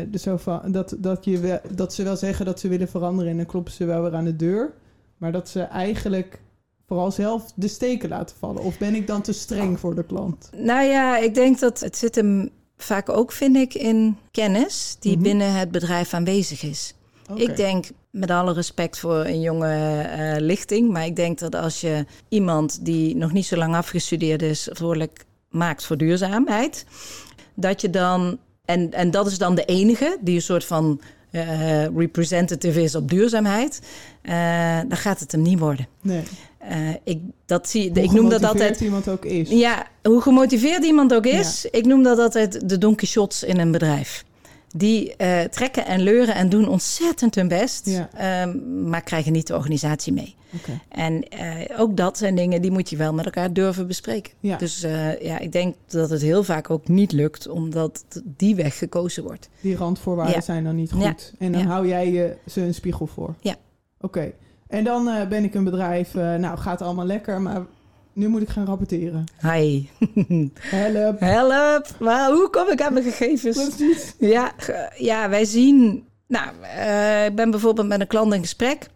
Dus 0.06 0.22
zo 0.22 0.36
van, 0.36 0.72
dat, 0.72 0.94
dat, 0.98 1.24
je 1.24 1.38
wel, 1.38 1.58
dat 1.74 1.94
ze 1.94 2.02
wel 2.02 2.16
zeggen 2.16 2.44
dat 2.44 2.60
ze 2.60 2.68
willen 2.68 2.88
veranderen 2.88 3.30
en 3.30 3.36
dan 3.36 3.46
kloppen 3.46 3.72
ze 3.72 3.84
wel 3.84 4.02
weer 4.02 4.14
aan 4.14 4.24
de 4.24 4.36
deur. 4.36 4.72
Maar 5.16 5.32
dat 5.32 5.48
ze 5.48 5.60
eigenlijk 5.60 6.40
vooral 6.86 7.10
zelf 7.10 7.52
de 7.54 7.68
steken 7.68 8.08
laten 8.08 8.36
vallen. 8.38 8.62
Of 8.62 8.78
ben 8.78 8.94
ik 8.94 9.06
dan 9.06 9.22
te 9.22 9.32
streng 9.32 9.80
voor 9.80 9.94
de 9.94 10.04
klant? 10.04 10.50
Nou 10.56 10.84
ja, 10.84 11.18
ik 11.18 11.34
denk 11.34 11.58
dat 11.60 11.80
het 11.80 11.96
zit 11.96 12.14
hem 12.14 12.50
vaak 12.76 13.08
ook, 13.08 13.32
vind 13.32 13.56
ik, 13.56 13.74
in 13.74 14.16
kennis 14.30 14.96
die 15.00 15.14
Mhm. 15.14 15.22
binnen 15.22 15.52
het 15.54 15.70
bedrijf 15.70 16.14
aanwezig 16.14 16.62
is. 16.62 16.94
Ik 17.34 17.56
denk, 17.56 17.86
met 18.10 18.30
alle 18.30 18.52
respect 18.52 18.98
voor 18.98 19.24
een 19.24 19.40
jonge 19.40 20.00
eh, 20.00 20.34
lichting, 20.40 20.90
maar 20.90 21.04
ik 21.06 21.16
denk 21.16 21.38
dat 21.38 21.54
als 21.54 21.80
je 21.80 22.04
iemand 22.28 22.84
die 22.84 23.16
nog 23.16 23.32
niet 23.32 23.46
zo 23.46 23.56
lang 23.56 23.74
afgestudeerd 23.74 24.42
is, 24.42 24.60
verantwoordelijk 24.62 25.24
maakt 25.50 25.84
voor 25.84 25.96
duurzaamheid, 25.96 26.86
dat 27.54 27.80
je 27.80 27.90
dan, 27.90 28.38
en, 28.64 28.92
en 28.92 29.10
dat 29.10 29.26
is 29.26 29.38
dan 29.38 29.54
de 29.54 29.64
enige 29.64 30.16
die 30.20 30.34
een 30.34 30.42
soort 30.42 30.64
van 30.64 31.00
eh, 31.30 31.86
representative 31.96 32.82
is 32.82 32.94
op 32.94 33.10
duurzaamheid, 33.10 33.80
eh, 34.22 34.78
dan 34.88 34.96
gaat 34.96 35.20
het 35.20 35.32
hem 35.32 35.42
niet 35.42 35.58
worden. 35.58 35.86
Nee. 36.00 36.22
Eh, 36.58 36.76
ik, 37.04 37.20
dat 37.46 37.68
zie, 37.68 37.90
Hoe 37.90 38.02
ik 38.02 38.10
noem 38.10 38.28
dat 38.28 38.40
gemotiveerd 38.40 38.44
altijd. 38.62 38.80
iemand 38.80 39.08
ook 39.08 39.24
is. 39.24 39.48
Ja, 39.48 39.86
hoe 40.02 40.20
gemotiveerd 40.20 40.84
iemand 40.84 41.14
ook 41.14 41.26
is, 41.26 41.66
ik 41.70 41.84
noem 41.86 42.02
dat 42.02 42.18
altijd 42.18 42.68
de 42.68 42.78
Don 42.78 42.94
Quixotes 42.94 43.42
in 43.42 43.58
een 43.58 43.70
bedrijf. 43.70 44.24
Die 44.76 45.14
trekken 45.50 45.86
en 45.86 46.00
leuren 46.00 46.34
en 46.34 46.48
doen 46.48 46.68
ontzettend 46.68 47.34
hun 47.34 47.48
best, 47.48 47.86
Ja. 47.86 48.08
ehm, 48.16 48.88
maar 48.88 49.02
krijgen 49.02 49.32
niet 49.32 49.46
de 49.46 49.54
organisatie 49.54 50.12
mee. 50.12 50.34
En 50.88 51.28
eh, 51.28 51.80
ook 51.80 51.96
dat 51.96 52.18
zijn 52.18 52.34
dingen 52.34 52.62
die 52.62 52.70
moet 52.70 52.90
je 52.90 52.96
wel 52.96 53.12
met 53.14 53.24
elkaar 53.24 53.52
durven 53.52 53.86
bespreken. 53.86 54.32
Ja. 54.40 54.56
Dus 54.56 54.82
eh, 54.82 55.20
ja, 55.20 55.38
ik 55.38 55.52
denk 55.52 55.74
dat 55.86 56.10
het 56.10 56.20
heel 56.22 56.44
vaak 56.44 56.70
ook 56.70 56.88
niet 56.88 57.12
lukt, 57.12 57.48
omdat 57.48 58.04
die 58.24 58.54
weg 58.54 58.78
gekozen 58.78 59.22
wordt. 59.22 59.48
Die 59.60 59.76
randvoorwaarden 59.76 60.34
Ja. 60.34 60.40
zijn 60.40 60.64
dan 60.64 60.76
niet 60.76 60.92
goed. 60.92 61.02
Ja. 61.02 61.46
En 61.46 61.52
dan 61.52 61.62
hou 61.62 61.88
jij 61.88 62.10
je, 62.12 62.36
ze 62.46 62.60
een 62.60 62.74
spiegel 62.74 63.06
voor. 63.06 63.34
Ja. 63.40 63.54
Oké. 64.00 64.32
En 64.68 64.84
dan 64.84 65.08
eh, 65.08 65.28
ben 65.28 65.44
ik 65.44 65.54
een 65.54 65.64
bedrijf, 65.64 66.14
nou 66.14 66.58
gaat 66.58 66.82
allemaal 66.82 67.06
lekker, 67.06 67.40
maar 67.40 67.62
nu 68.12 68.28
moet 68.28 68.42
ik 68.42 68.48
gaan 68.48 68.66
rapporteren. 68.66 69.24
Hi, 69.40 69.86
Help. 70.60 71.20
help, 71.20 71.86
maar 72.00 72.30
hoe 72.30 72.48
kom 72.50 72.68
ik 72.68 72.82
aan 72.82 72.92
mijn 72.92 73.04
gegevens? 73.04 73.56
Precies. 73.76 74.14
Ja, 74.18 74.52
ja 74.96 75.28
wij 75.28 75.44
zien. 75.44 76.04
Nou, 76.26 76.48
ik 77.26 77.34
ben 77.34 77.50
bijvoorbeeld 77.50 77.88
met 77.88 78.00
een 78.00 78.06
klant 78.06 78.34
in 78.34 78.40
gesprek. 78.40 78.88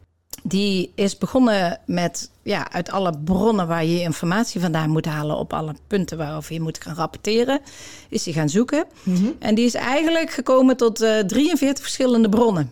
Die 0.43 0.93
is 0.95 1.19
begonnen 1.19 1.81
met 1.87 2.31
ja, 2.43 2.73
uit 2.73 2.91
alle 2.91 3.19
bronnen 3.25 3.67
waar 3.67 3.85
je 3.85 4.01
informatie 4.01 4.61
vandaan 4.61 4.91
moet 4.91 5.07
halen 5.07 5.37
op 5.37 5.53
alle 5.53 5.75
punten 5.87 6.19
waarover 6.19 6.53
je 6.53 6.61
moet 6.61 6.83
gaan 6.83 6.95
rapporteren, 6.95 7.61
is 8.09 8.25
hij 8.25 8.35
gaan 8.35 8.49
zoeken. 8.49 8.85
Mhm. 9.03 9.27
En 9.39 9.55
die 9.55 9.65
is 9.65 9.75
eigenlijk 9.75 10.31
gekomen 10.31 10.77
tot 10.77 11.01
eh 11.01 11.19
43 11.19 11.83
verschillende 11.85 12.29
bronnen. 12.29 12.71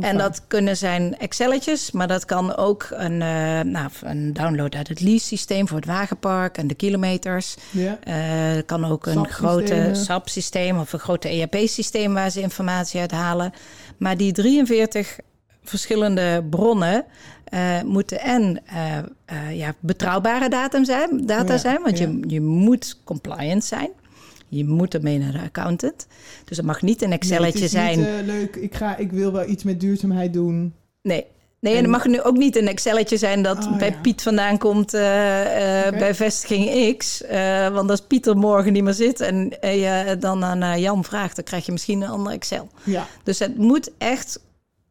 En 0.00 0.18
dat 0.18 0.42
kunnen 0.46 0.76
zijn 0.76 1.18
Excelletjes, 1.18 1.90
maar 1.90 2.08
dat 2.08 2.24
kan 2.24 2.56
ook 2.56 2.86
een, 2.90 3.22
eh, 3.22 3.60
nou, 3.60 3.90
een 4.02 4.32
download 4.32 4.74
uit 4.74 4.88
het 4.88 5.00
lease-systeem 5.00 5.68
voor 5.68 5.76
het 5.76 5.86
wagenpark 5.86 6.58
en 6.58 6.66
de 6.66 6.74
kilometers. 6.74 7.56
Ja. 7.70 7.98
Eh, 8.02 8.62
kan 8.66 8.84
ook 8.84 9.06
een 9.06 9.28
grote 9.28 9.90
SAP-systeem 9.92 10.78
of 10.78 10.92
een 10.92 10.98
grote 10.98 11.28
ERP-systeem 11.28 12.14
waar 12.14 12.30
ze 12.30 12.40
informatie 12.40 13.00
uit 13.00 13.10
halen. 13.10 13.52
Maar 13.96 14.16
die 14.16 14.32
43 14.32 15.18
verschillende 15.68 16.44
bronnen 16.50 17.04
eh, 17.46 17.82
moeten 17.82 18.20
en 18.20 18.60
eh, 18.66 18.98
eh, 19.24 19.56
ja, 19.56 19.74
betrouwbare 19.80 20.48
datum 20.48 20.84
zijn, 20.84 21.26
data 21.26 21.52
Ja, 21.52 21.58
zijn, 21.58 21.82
want 21.82 21.98
ja. 21.98 22.06
je, 22.06 22.20
je 22.26 22.40
moet 22.40 23.00
compliant 23.04 23.64
zijn. 23.64 23.90
Je 24.48 24.64
moet 24.64 24.94
ermee 24.94 25.18
naar 25.18 25.32
de 25.32 25.40
accountant. 25.40 26.06
Dus 26.44 26.56
het 26.56 26.66
mag 26.66 26.82
niet 26.82 27.02
een 27.02 27.08
Nee, 27.08 27.18
Excelletje 27.18 27.64
is 27.64 27.70
zijn. 27.70 27.98
Niet, 27.98 28.08
leuk, 28.24 28.56
ik, 28.56 28.74
ga, 28.74 28.96
ik 28.96 29.12
wil 29.12 29.32
wel 29.32 29.48
iets 29.48 29.64
met 29.64 29.80
duurzaamheid 29.80 30.32
doen. 30.32 30.74
Nee. 31.02 31.26
Nee, 31.60 31.74
en 31.74 31.82
het 31.82 31.90
mag 31.90 32.06
nu 32.06 32.22
ook 32.22 32.36
niet 32.36 32.56
een 32.56 32.68
Excelletje 32.68 33.16
zijn 33.16 33.42
dat 33.42 33.66
Oh, 33.66 33.78
bij 33.78 33.90
ja. 33.90 33.96
Piet 34.02 34.22
vandaan 34.22 34.58
komt 34.58 34.90
bij 34.90 36.14
vestiging 36.14 36.96
X. 36.96 37.22
Want 37.72 37.90
als 37.90 38.00
Piet 38.00 38.26
er 38.26 38.36
morgen 38.36 38.72
niet 38.72 38.82
meer 38.82 38.92
zit 38.92 39.20
en 39.20 39.52
je 39.60 40.16
dan 40.20 40.44
aan 40.44 40.80
Jan 40.80 41.04
vraagt, 41.04 41.36
dan 41.36 41.44
krijg 41.44 41.66
je 41.66 41.72
misschien 41.72 42.02
een 42.02 42.08
ander 42.08 42.32
Excel. 42.32 42.68
Ja, 42.84 43.06
Dus 43.22 43.38
het 43.38 43.56
moet 43.56 43.90
echt 43.98 44.40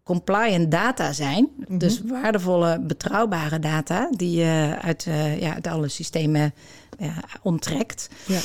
compliant 0.06 0.72
data 0.72 1.14
zijn. 1.14 1.50
Mhm. 1.58 1.78
Dus 1.78 2.02
waardevolle, 2.06 2.80
betrouwbare 2.80 3.60
data 3.60 4.10
die 4.12 4.38
je 4.38 4.76
uit, 4.82 5.06
eh, 5.08 5.42
ja, 5.42 5.54
uit 5.54 5.68
alle 5.68 5.88
systemen 5.88 6.54
ja, 6.98 7.14
onttrekt. 7.42 8.10
ja. 8.26 8.40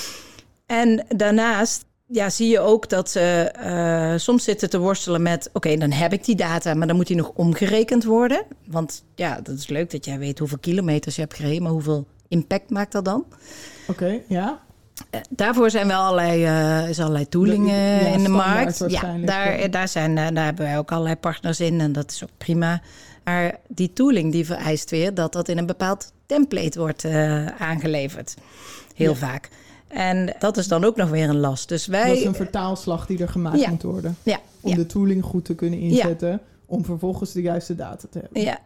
En 0.67 1.05
daarnaast 1.09 1.85
ja, 2.07 2.31
zie 2.31 2.49
je 2.49 2.61
ook 2.61 2.89
dat 2.89 3.11
ze 3.11 3.21
eh, 3.21 4.15
soms 4.17 4.45
zitten 4.45 4.71
te 4.71 4.79
worstelen 4.79 5.23
met... 5.23 5.51
oké, 5.53 5.77
dan 5.77 5.91
heb 5.91 6.13
ik 6.13 6.25
die 6.25 6.37
data, 6.37 6.75
maar 6.75 6.87
dan 6.87 6.97
moet 6.97 7.07
die 7.07 7.17
nog 7.17 7.33
omgerekend 7.35 8.05
worden. 8.05 8.43
Want 8.67 9.05
ja, 9.15 9.41
dat 9.41 9.59
is 9.59 9.69
leuk 9.69 9.91
dat 9.91 10.05
jij 10.05 10.19
weet 10.19 10.39
hoeveel 10.39 10.59
kilometers 10.59 11.15
je 11.15 11.21
hebt 11.21 11.35
gereden... 11.35 11.63
maar 11.63 11.73
hoeveel 11.73 12.07
impact 12.29 12.71
maakt 12.71 12.93
dat 12.93 13.05
dan? 13.05 13.25
Oké, 13.87 14.21
ja. 14.29 14.61
Eh, 15.11 15.21
daarvoor 15.31 15.71
zijn 15.71 15.87
wel 15.87 16.01
allerlei, 16.03 16.45
eh, 16.45 16.89
is 16.89 16.99
allerlei 17.01 17.29
tooling 17.29 17.65
De- 17.67 17.71
eh, 17.73 18.03
ja, 18.03 18.09
in 18.17 18.23
de 18.23 18.29
markt. 18.29 18.85
Ja, 18.89 19.15
daar, 19.25 19.61
ja. 19.61 19.69
daar, 19.69 19.89
zijn, 19.89 20.19
eh, 20.19 20.27
daar 20.33 20.45
hebben 20.45 20.65
wij 20.65 20.79
ook 20.79 20.93
allerlei 20.93 21.17
partners 21.17 21.61
in 21.61 21.81
en 21.81 21.93
dat 21.93 22.11
is 22.11 22.23
ook 22.23 22.31
prima. 22.39 22.81
Maar 23.25 23.59
die 23.69 23.93
tooling 23.93 24.33
die 24.33 24.47
vereist 24.47 24.91
weer 24.91 25.15
dat 25.15 25.33
dat 25.33 25.49
in 25.49 25.59
een 25.59 25.67
bepaald 25.67 26.13
template 26.27 26.79
wordt 26.79 27.05
eh, 27.05 27.47
aangeleverd. 27.47 28.35
Heel 28.95 29.11
Ja. 29.11 29.17
vaak. 29.17 29.49
En 29.89 30.35
dat 30.39 30.57
is 30.57 30.69
dan 30.69 30.85
ook 30.85 30.97
nog 30.97 31.09
weer 31.11 31.29
een 31.29 31.39
last. 31.41 31.69
Dus 31.69 31.87
wij... 31.87 32.09
Dat 32.09 32.17
is 32.17 32.25
een 32.25 32.35
vertaalslag 32.35 33.07
die 33.07 33.19
er 33.19 33.29
gemaakt 33.29 33.61
Ja. 33.61 33.71
moet 33.71 33.83
worden. 33.83 34.17
ja, 34.23 34.39
Om 34.61 34.75
de 34.75 34.87
tooling 34.87 35.25
goed 35.25 35.45
te 35.45 35.55
kunnen 35.55 35.79
inzetten. 35.79 36.41
Om 36.67 36.85
vervolgens 36.85 37.33
de 37.33 37.43
juiste 37.43 37.75
data 37.75 38.07
te 38.11 38.19
hebben. 38.19 38.43
Ja, 38.43 38.59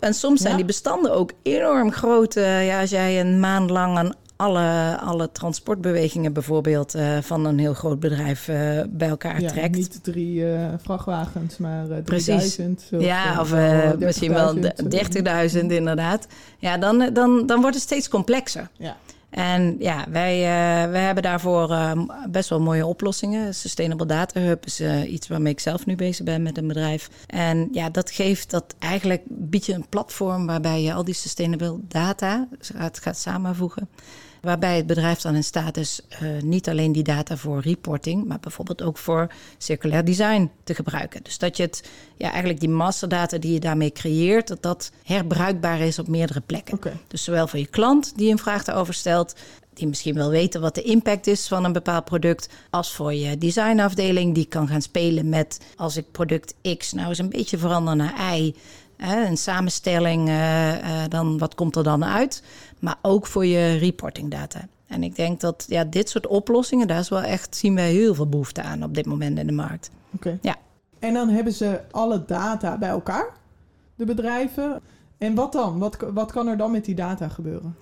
en, 0.00 0.14
soms 0.14 0.38
zijn 0.40 0.50
Ja? 0.50 0.56
die 0.56 0.66
bestanden 0.66 1.12
ook 1.14 1.32
enorm 1.42 1.92
groot. 1.92 2.36
Eh, 2.36 2.66
ja, 2.66 2.80
als 2.80 2.90
jij 2.90 3.20
een 3.20 3.40
maand 3.40 3.70
lang 3.70 4.14
alle, 4.36 4.98
alle 5.00 5.32
transportbewegingen 5.32 6.32
bijvoorbeeld 6.32 6.94
eh, 6.94 7.18
van 7.20 7.44
een 7.44 7.58
heel 7.58 7.74
groot 7.74 8.00
bedrijf 8.00 8.48
eh, 8.48 8.56
bij 8.88 9.08
elkaar 9.08 9.40
Ja, 9.40 9.48
trekt. 9.48 9.74
niet 9.76 9.98
drie 10.04 10.52
eh, 10.54 10.72
vrachtwagens, 10.82 11.58
maar 11.58 11.90
eh 11.90 12.02
Precies. 12.04 12.54
3000. 12.54 12.86
ja, 12.90 13.40
of 13.40 13.54
misschien 13.98 14.32
wel 14.32 14.54
30.000, 14.54 14.60
de- 14.60 14.72
zo. 15.52 15.60
30.000 15.60 15.66
inderdaad. 15.66 16.26
Ja, 16.58 16.78
dan, 16.78 17.10
dan, 17.12 17.46
dan 17.46 17.60
wordt 17.60 17.74
het 17.74 17.84
steeds 17.84 18.08
complexer. 18.08 18.68
Ja, 18.72 18.96
En 19.30 19.76
ja, 19.78 20.04
wij, 20.10 20.40
wij 20.90 21.02
hebben 21.02 21.22
daarvoor 21.22 21.76
best 22.30 22.48
wel 22.48 22.60
mooie 22.60 22.86
oplossingen. 22.86 23.54
Sustainable 23.54 24.06
Data 24.06 24.40
Hub 24.40 24.66
is 24.66 24.80
iets 25.06 25.28
waarmee 25.28 25.52
ik 25.52 25.60
zelf 25.60 25.86
nu 25.86 25.96
bezig 25.96 26.24
ben 26.24 26.42
met 26.42 26.58
een 26.58 26.66
bedrijf. 26.66 27.10
En 27.26 27.68
ja, 27.72 27.90
dat 27.90 28.10
geeft 28.10 28.50
dat 28.50 28.74
eigenlijk 28.78 29.22
biedt 29.26 29.66
je 29.66 29.72
een 29.74 29.88
platform 29.88 30.46
waarbij 30.46 30.82
je 30.82 30.92
al 30.92 31.04
die 31.04 31.14
sustainable 31.14 31.78
data 31.88 32.48
gaat, 32.60 32.98
gaat 32.98 33.18
samenvoegen. 33.18 33.88
Waarbij 34.46 34.76
het 34.76 34.86
bedrijf 34.86 35.20
dan 35.20 35.34
in 35.34 35.44
staat 35.44 35.76
is 35.76 36.00
eh, 36.08 36.28
niet 36.42 36.68
alleen 36.68 36.92
die 36.92 37.02
data 37.02 37.36
voor 37.36 37.60
reporting, 37.60 38.24
maar 38.24 38.40
bijvoorbeeld 38.40 38.82
ook 38.82 38.98
voor 38.98 39.32
circulair 39.58 40.04
design 40.04 40.50
te 40.64 40.74
gebruiken. 40.74 41.22
Dus 41.22 41.38
dat 41.38 41.56
je 41.56 41.62
het, 41.62 41.88
ja, 42.16 42.28
eigenlijk 42.30 42.60
die 42.60 42.68
masterdata 42.68 43.38
die 43.38 43.52
je 43.52 43.60
daarmee 43.60 43.92
creëert, 43.92 44.48
dat 44.48 44.62
dat 44.62 44.90
herbruikbaar 45.02 45.80
is 45.80 45.98
op 45.98 46.08
meerdere 46.08 46.40
plekken. 46.40 46.78
Dus 47.08 47.24
zowel 47.24 47.46
voor 47.46 47.58
je 47.58 47.66
klant 47.66 48.12
die 48.16 48.30
een 48.30 48.38
vraag 48.38 48.64
daarover 48.64 48.94
stelt, 48.94 49.34
die 49.74 49.86
misschien 49.86 50.14
wil 50.14 50.30
weten 50.30 50.60
wat 50.60 50.74
de 50.74 50.82
impact 50.82 51.26
is 51.26 51.48
van 51.48 51.64
een 51.64 51.72
bepaald 51.72 52.04
product, 52.04 52.48
als 52.70 52.92
voor 52.92 53.14
je 53.14 53.38
designafdeling 53.38 54.34
die 54.34 54.46
kan 54.46 54.68
gaan 54.68 54.82
spelen 54.82 55.28
met 55.28 55.60
als 55.76 55.96
ik 55.96 56.10
product 56.12 56.54
X 56.76 56.92
nou 56.92 57.08
eens 57.08 57.18
een 57.18 57.28
beetje 57.28 57.58
verander 57.58 57.96
naar 57.96 58.36
Y, 58.36 58.54
een 58.96 59.36
samenstelling, 59.36 60.28
eh, 60.28 61.02
eh, 61.04 61.10
dan 61.10 61.38
wat 61.38 61.54
komt 61.54 61.76
er 61.76 61.82
dan 61.82 62.04
uit? 62.04 62.42
Maar 62.80 62.98
ook 63.02 63.26
voor 63.26 63.46
je 63.46 63.76
reporting 63.76 64.30
data. 64.30 64.68
En 64.86 65.02
ik 65.02 65.16
denk 65.16 65.40
dat 65.40 65.64
ja, 65.68 65.84
dit 65.84 66.08
soort 66.08 66.26
oplossingen, 66.26 66.86
daar 66.86 66.98
is 66.98 67.08
wel 67.08 67.22
echt, 67.22 67.56
zien 67.56 67.74
we 67.74 67.80
heel 67.80 68.14
veel 68.14 68.28
behoefte 68.28 68.62
aan 68.62 68.82
op 68.82 68.94
dit 68.94 69.06
moment 69.06 69.38
in 69.38 69.46
de 69.46 69.52
markt. 69.52 69.90
Oké. 70.14 70.38
Ja. 70.42 70.56
En 70.98 71.14
dan 71.14 71.28
hebben 71.28 71.52
ze 71.52 71.80
alle 71.90 72.24
data 72.24 72.78
bij 72.78 72.88
elkaar, 72.88 73.32
de 73.94 74.04
bedrijven. 74.04 74.80
En 75.18 75.34
wat 75.34 75.52
dan? 75.52 75.78
Wat, 75.78 75.96
wat 76.14 76.32
kan 76.32 76.46
er 76.46 76.56
dan 76.56 76.70
met 76.70 76.84
die 76.84 76.94
data 76.94 77.28
gebeuren? 77.28 77.76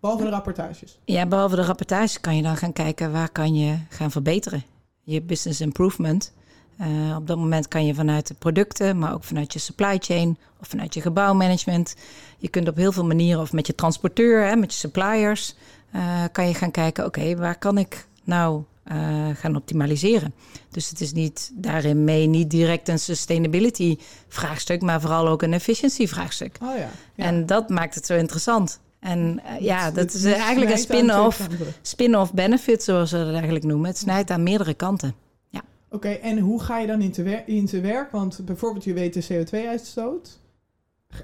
Behalve 0.00 0.24
de 0.24 0.30
rapportages. 0.30 0.98
Ja, 1.04 1.26
behalve 1.26 1.56
de 1.56 1.64
rapportage 1.64 2.20
kan 2.20 2.36
je 2.36 2.42
dan 2.42 2.56
gaan 2.56 2.72
kijken 2.72 3.12
waar 3.12 3.30
kan 3.30 3.54
je 3.54 3.78
gaan 3.88 4.10
verbeteren. 4.10 4.62
Je 5.02 5.22
business 5.22 5.60
improvement. 5.60 6.32
Eh, 6.80 7.16
op 7.16 7.26
dat 7.26 7.36
moment 7.36 7.68
kan 7.68 7.86
je 7.86 7.94
vanuit 7.94 8.26
de 8.26 8.34
producten, 8.34 8.98
maar 8.98 9.12
ook 9.14 9.24
vanuit 9.24 9.52
je 9.52 9.58
supply 9.58 9.96
chain 9.98 10.38
of 10.60 10.68
vanuit 10.68 10.94
je 10.94 11.00
gebouwmanagement. 11.00 11.94
Je 12.38 12.48
kunt 12.48 12.68
op 12.68 12.76
heel 12.76 12.92
veel 12.92 13.04
manieren, 13.04 13.40
of 13.42 13.52
met 13.52 13.66
je 13.66 13.74
transporteur, 13.74 14.46
hè, 14.48 14.56
met 14.56 14.72
je 14.72 14.78
suppliers, 14.78 15.54
eh, 15.90 16.24
kan 16.32 16.48
je 16.48 16.54
gaan 16.54 16.70
kijken, 16.70 17.04
oké, 17.04 17.36
waar 17.36 17.58
kan 17.58 17.78
ik 17.78 18.06
nou 18.24 18.62
eh, 18.84 18.96
gaan 19.34 19.56
optimaliseren? 19.56 20.34
Dus 20.70 20.88
het 20.90 21.00
is 21.00 21.12
niet 21.12 21.50
daarin 21.54 22.04
mee 22.04 22.26
niet 22.26 22.50
direct 22.50 22.88
een 22.88 22.98
sustainability 22.98 23.96
vraagstuk, 24.28 24.82
maar 24.82 25.00
vooral 25.00 25.28
ook 25.28 25.42
een 25.42 25.52
efficiency 25.52 26.06
vraagstuk. 26.06 26.58
Oh 26.62 26.68
ja. 26.76 26.88
ja. 27.14 27.24
En 27.24 27.46
dat 27.46 27.68
maakt 27.68 27.94
het 27.94 28.06
zo 28.06 28.14
interessant. 28.16 28.80
En 29.00 29.40
ja, 29.60 29.84
Het- 29.84 29.94
dat 29.94 30.04
het 30.04 30.14
is 30.14 30.24
eigenlijk 30.24 30.70
een 30.70 30.78
spin-off 30.78 31.46
spin-off 31.82 32.32
benefit, 32.32 32.82
zoals 32.82 33.10
we 33.10 33.18
dat 33.18 33.32
eigenlijk 33.32 33.64
noemen. 33.64 33.88
Het 33.88 33.98
snijdt 33.98 34.30
aan 34.30 34.42
meerdere 34.42 34.74
kanten. 34.74 35.14
Oké, 35.90 36.08
en 36.08 36.38
hoe 36.38 36.60
ga 36.62 36.78
je 36.78 36.86
dan 36.86 37.00
in 37.00 37.12
te, 37.12 37.42
in 37.46 37.66
te 37.66 37.80
werk? 37.80 38.10
Want 38.10 38.40
bijvoorbeeld 38.44 38.84
je 38.84 38.92
weet 38.92 39.14
de 39.14 39.44
CO2-uitstoot. 39.44 40.38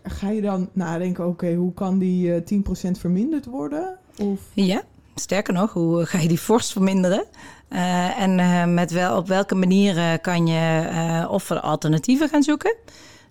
Ga 0.03 0.31
je 0.31 0.41
dan 0.41 0.69
nadenken, 0.73 1.27
oké, 1.27 1.55
hoe 1.55 1.75
kan 1.75 1.99
die 1.99 2.35
eh 2.35 2.61
10% 2.89 2.91
verminderd 2.99 3.45
worden? 3.45 3.99
Of, 4.21 4.41
Ja, 4.53 4.83
sterker 5.15 5.55
nog, 5.55 5.73
hoe 5.73 6.07
ga 6.07 6.19
je 6.19 6.29
die 6.29 6.39
fors 6.39 6.73
verminderen? 6.73 7.25
Eh, 7.69 8.21
en 8.21 8.39
eh, 8.39 8.67
met 8.67 8.91
wel, 8.91 9.17
op 9.17 9.29
welke 9.29 9.55
manieren 9.55 10.21
kan 10.21 10.47
je 10.47 10.89
eh, 10.89 11.31
of 11.31 11.51
alternatieven 11.51 12.29
gaan 12.29 12.43
zoeken? 12.43 12.77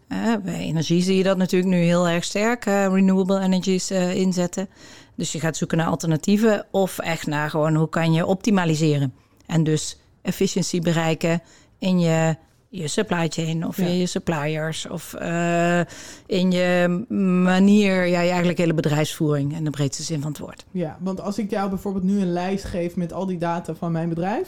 Eh, 0.08 0.34
bij 0.44 0.60
energie 0.60 1.02
zie 1.02 1.18
je 1.18 1.24
dat 1.24 1.38
natuurlijk 1.38 1.72
nu 1.72 1.78
heel 1.80 2.08
erg 2.08 2.24
sterk, 2.24 2.66
eh, 2.66 2.88
renewable 2.88 3.40
energies 3.40 3.90
eh, 3.90 4.16
inzetten. 4.16 4.70
Dus 5.16 5.32
je 5.32 5.40
gaat 5.40 5.58
zoeken 5.58 5.78
naar 5.78 5.88
alternatieven 5.88 6.66
of 6.72 7.00
echt 7.00 7.28
naar 7.28 7.50
gewoon 7.50 7.76
hoe 7.76 7.90
kan 7.90 8.14
je 8.14 8.26
optimaliseren. 8.26 9.14
En 9.46 9.64
dus 9.64 10.00
efficiëntie 10.26 10.82
bereiken 10.82 11.42
in 11.80 12.00
je, 12.00 12.36
je 12.70 12.88
supply 12.88 13.28
chain 13.30 13.68
of 13.68 13.78
Ja. 13.78 13.86
in 13.86 13.98
je 13.98 14.06
suppliers 14.06 14.88
of 14.88 15.14
eh, 15.14 15.80
in 16.26 16.52
je 16.52 17.04
manier, 17.44 18.06
ja, 18.06 18.20
je 18.22 18.30
eigenlijk 18.30 18.58
hele 18.58 18.74
bedrijfsvoering 18.74 19.56
in 19.56 19.64
de 19.64 19.70
breedste 19.70 20.04
zin 20.04 20.22
van 20.22 20.30
het 20.32 20.40
woord. 20.40 20.66
ja, 20.72 20.98
want 21.00 21.22
als 21.22 21.38
ik 21.38 21.50
jou 21.50 21.70
bijvoorbeeld 21.70 22.04
nu 22.04 22.20
een 22.22 22.32
lijst 22.34 22.64
geef 22.64 22.96
met 22.96 23.14
al 23.14 23.26
die 23.26 23.38
data 23.38 23.76
van 23.76 23.92
mijn 23.92 24.10
bedrijf. 24.10 24.48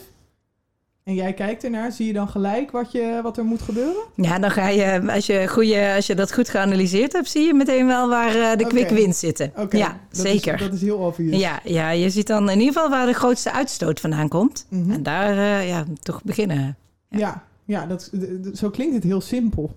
En 1.07 1.13
jij 1.13 1.33
kijkt 1.33 1.63
ernaar, 1.63 1.91
zie 1.91 2.07
je 2.07 2.13
dan 2.13 2.27
gelijk 2.27 2.71
wat, 2.71 2.91
je, 2.91 3.19
wat 3.23 3.37
er 3.37 3.45
moet 3.45 3.61
gebeuren? 3.61 4.03
Ja, 4.15 4.39
dan 4.39 4.51
ga 4.51 4.67
je, 4.67 5.11
als 5.11 5.25
je, 5.25 5.47
goede, 5.47 5.93
als 5.95 6.07
je 6.07 6.15
dat 6.15 6.33
goed 6.33 6.49
geanalyseerd 6.49 7.13
hebt, 7.13 7.29
zie 7.29 7.45
je 7.45 7.53
meteen 7.53 7.87
wel 7.87 8.09
waar 8.09 8.35
eh, 8.35 8.57
de 8.57 8.67
quick 8.67 8.89
wins 8.89 9.19
zitten. 9.19 9.53
Ja, 9.69 9.99
dat 10.09 10.19
zeker. 10.19 10.53
Is, 10.53 10.59
dat 10.59 10.73
is 10.73 10.81
heel 10.81 10.97
obvious. 10.97 11.39
ja, 11.39 11.59
ja, 11.63 11.89
je 11.89 12.09
ziet 12.09 12.27
dan 12.27 12.49
in 12.49 12.59
ieder 12.59 12.73
geval 12.73 12.89
waar 12.89 13.05
de 13.05 13.13
grootste 13.13 13.51
uitstoot 13.51 13.99
vandaan 13.99 14.27
komt. 14.27 14.65
Mhm. 14.69 14.91
En 14.91 15.03
daar, 15.03 15.37
eh, 15.37 15.67
ja, 15.67 15.85
toch 16.01 16.23
beginnen. 16.23 16.77
ja, 17.09 17.43
ja 17.65 17.85
dat, 17.85 18.11
zo 18.53 18.69
klinkt 18.69 18.95
het 18.95 19.03
heel 19.03 19.21
simpel. 19.21 19.75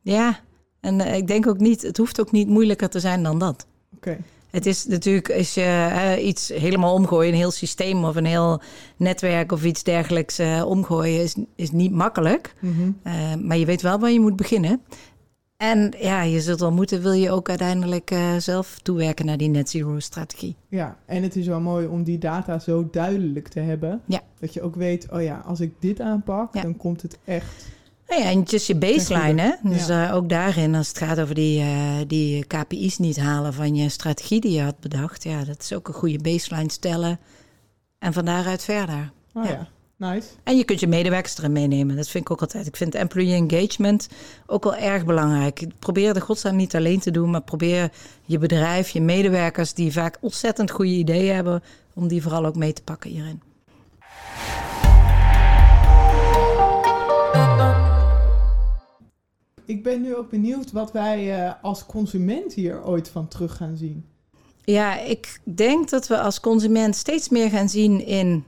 Ja, 0.00 0.38
en 0.80 1.00
eh, 1.00 1.16
ik 1.16 1.26
denk 1.26 1.46
ook 1.46 1.58
niet, 1.58 1.82
het 1.82 1.96
hoeft 1.96 2.20
ook 2.20 2.32
niet 2.32 2.48
moeilijker 2.48 2.88
te 2.88 3.00
zijn 3.00 3.22
dan 3.22 3.38
dat. 3.38 3.66
Oké, 3.96 4.18
Het 4.54 4.66
is 4.66 4.86
natuurlijk, 4.86 5.30
als 5.30 5.54
je 5.54 5.88
eh, 5.92 6.26
iets 6.26 6.48
helemaal 6.48 6.94
omgooien, 6.94 7.32
een 7.32 7.38
heel 7.38 7.50
systeem 7.50 8.04
of 8.04 8.16
een 8.16 8.24
heel 8.24 8.60
netwerk 8.96 9.52
of 9.52 9.64
iets 9.64 9.82
dergelijks 9.82 10.38
eh, 10.38 10.64
omgooien, 10.66 11.22
is, 11.22 11.34
is 11.56 11.70
niet 11.70 11.92
makkelijk. 11.92 12.54
Mhm. 12.60 12.90
Eh, 13.02 13.34
maar 13.34 13.56
je 13.56 13.66
weet 13.66 13.82
wel 13.82 13.98
waar 13.98 14.10
je 14.10 14.20
moet 14.20 14.36
beginnen. 14.36 14.80
En 15.56 15.94
ja, 15.98 16.22
je 16.22 16.40
zult 16.40 16.60
wel 16.60 16.72
moeten, 16.72 17.02
wil 17.02 17.12
je 17.12 17.30
ook 17.30 17.48
uiteindelijk 17.48 18.14
zelf 18.38 18.78
toewerken 18.82 19.26
naar 19.26 19.36
die 19.36 19.48
net 19.48 19.70
zero 19.70 19.98
strategie. 19.98 20.56
Ja, 20.68 20.96
en 21.06 21.22
het 21.22 21.36
is 21.36 21.46
wel 21.46 21.60
mooi 21.60 21.86
om 21.86 22.02
die 22.02 22.18
data 22.18 22.58
zo 22.58 22.88
duidelijk 22.90 23.48
te 23.48 23.60
hebben. 23.60 24.00
Ja. 24.06 24.20
Dat 24.40 24.54
je 24.54 24.62
ook 24.62 24.74
weet, 24.74 25.06
oh 25.12 25.22
ja, 25.22 25.42
als 25.46 25.60
ik 25.60 25.72
dit 25.78 26.00
aanpak, 26.00 26.54
Ja. 26.54 26.62
dan 26.62 26.76
komt 26.76 27.02
het 27.02 27.18
echt. 27.24 27.66
Nou 28.14 28.26
ja, 28.26 28.32
en 28.32 28.38
het 28.40 28.52
is 28.52 28.66
je 28.66 28.76
baseline, 28.76 29.42
hè? 29.42 29.70
Dus 29.70 29.86
Ja. 29.86 30.08
eh, 30.08 30.14
ook 30.14 30.28
daarin, 30.28 30.74
als 30.74 30.88
het 30.88 30.98
gaat 30.98 31.20
over 31.20 31.34
die, 31.34 31.60
eh, 31.60 31.96
die 32.06 32.44
KPI's 32.46 32.98
niet 32.98 33.16
halen 33.20 33.54
van 33.54 33.74
je 33.74 33.88
strategie 33.88 34.40
die 34.40 34.52
je 34.52 34.62
had 34.62 34.80
bedacht. 34.80 35.22
Ja, 35.22 35.44
dat 35.44 35.60
is 35.62 35.72
ook 35.72 35.88
een 35.88 35.94
goede 35.94 36.18
baseline 36.18 36.70
stellen. 36.70 37.18
En 37.98 38.12
van 38.12 38.24
daaruit 38.24 38.64
verder. 38.64 39.12
Oh 39.34 39.44
Ja. 39.44 39.50
ja, 39.50 39.68
nice. 39.96 40.28
En 40.44 40.56
je 40.56 40.64
kunt 40.64 40.80
je 40.80 40.86
medewerkers 40.86 41.38
erin 41.38 41.52
meenemen. 41.52 41.96
Dat 41.96 42.08
vind 42.08 42.24
ik 42.24 42.30
ook 42.30 42.40
altijd. 42.40 42.66
Ik 42.66 42.76
vind 42.76 42.94
employee 42.94 43.34
engagement 43.48 44.08
ook 44.46 44.64
wel 44.64 44.76
erg 44.76 45.04
belangrijk. 45.04 45.66
Probeer 45.78 46.14
de 46.14 46.20
godsnaam 46.20 46.56
niet 46.56 46.76
alleen 46.76 47.00
te 47.00 47.10
doen, 47.10 47.30
maar 47.30 47.42
probeer 47.42 47.90
je 48.24 48.38
bedrijf, 48.38 48.88
je 48.88 49.00
medewerkers, 49.00 49.72
die 49.74 49.92
vaak 49.92 50.16
ontzettend 50.20 50.70
goede 50.70 50.90
ideeën 50.92 51.34
hebben, 51.34 51.62
om 51.94 52.08
die 52.08 52.22
vooral 52.22 52.46
ook 52.46 52.56
mee 52.56 52.72
te 52.72 52.82
pakken 52.82 53.10
hierin. 53.10 53.42
Ik 59.66 59.82
ben 59.82 60.02
nu 60.02 60.16
ook 60.16 60.30
benieuwd 60.30 60.72
wat 60.72 60.92
wij 60.92 61.44
eh, 61.44 61.52
als 61.62 61.86
consument 61.86 62.52
hier 62.52 62.84
ooit 62.84 63.08
van 63.08 63.28
terug 63.28 63.56
gaan 63.56 63.76
zien. 63.76 64.04
Ja, 64.64 65.00
ik 65.00 65.40
denk 65.44 65.90
dat 65.90 66.06
we 66.06 66.20
als 66.20 66.40
consument 66.40 66.96
steeds 66.96 67.28
meer 67.28 67.50
gaan 67.50 67.68
zien 67.68 68.06
in 68.06 68.44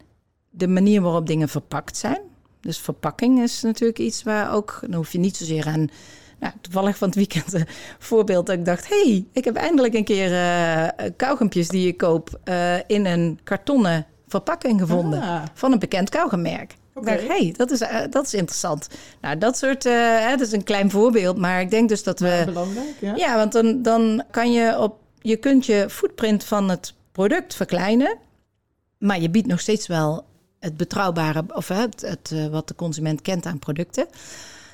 de 0.51 0.69
manier 0.69 1.03
waarop 1.03 1.27
dingen 1.27 1.49
verpakt 1.49 1.97
zijn. 1.97 2.21
Dus 2.61 2.79
verpakking 2.79 3.43
is 3.43 3.63
natuurlijk 3.63 3.99
iets 3.99 4.23
waar 4.23 4.53
ook, 4.55 4.79
dan 4.81 4.95
hoef 4.95 5.13
je 5.13 5.19
niet 5.19 5.37
zozeer 5.37 5.67
aan. 5.67 5.89
Nou, 6.41 6.53
toevallig 6.61 6.97
van 6.97 7.09
het 7.09 7.17
weekend 7.17 7.53
een 7.53 7.67
voorbeeld 7.99 8.47
dat 8.47 8.59
ik 8.59 8.65
dacht: 8.65 8.89
hey, 8.89 9.25
ik 9.33 9.45
heb 9.45 9.57
eindelijk 9.57 9.95
een 9.95 10.05
keer 10.05 10.31
kauwgompjes 11.17 11.69
die 11.69 11.89
ik 11.89 11.97
koop 11.97 12.41
in 12.87 13.07
een 13.07 13.39
kartonnen 13.45 14.07
verpakking 14.29 14.81
gevonden 14.81 15.23
Ah, 15.23 15.43
van 15.55 15.73
een 15.73 15.79
bekend 15.79 16.09
kauwgommerk. 16.09 16.77
Ik 17.01 17.07
dacht, 17.07 17.27
hey, 17.27 17.55
dat 17.57 17.71
is, 17.71 17.81
eh, 17.81 18.01
dat 18.11 18.25
is 18.27 18.35
interessant. 18.35 18.89
Nou, 19.21 19.39
dat 19.39 19.57
soort, 19.59 19.85
hè, 19.85 20.31
dat 20.37 20.41
is 20.47 20.53
een 20.53 20.63
klein 20.65 20.91
voorbeeld, 20.91 21.37
maar 21.39 21.61
ik 21.61 21.71
denk 21.71 21.89
dus 21.89 22.03
dat 22.03 22.21
we. 22.21 22.43
belangrijk, 22.47 22.95
ja. 23.01 23.15
Ja, 23.17 23.37
want 23.37 23.53
dan, 23.53 23.83
dan 23.83 24.23
kan 24.31 24.53
je 24.53 24.79
op. 24.79 24.99
Je 25.21 25.37
kunt 25.37 25.67
je 25.67 25.87
footprint 25.91 26.45
van 26.45 26.69
het 26.71 26.95
product 27.13 27.55
verkleinen. 27.55 28.17
Maar 28.99 29.21
je 29.21 29.31
biedt 29.31 29.47
nog 29.47 29.61
steeds 29.61 29.87
wel 29.87 30.25
het 30.61 30.77
betrouwbare. 30.77 31.45
Of 31.55 31.69
het, 31.69 32.01
het, 32.01 32.31
eh, 32.33 32.47
wat 32.47 32.69
de 32.69 32.75
consument 32.75 33.23
kent 33.23 33.47
aan 33.47 33.59
producten. 33.59 34.07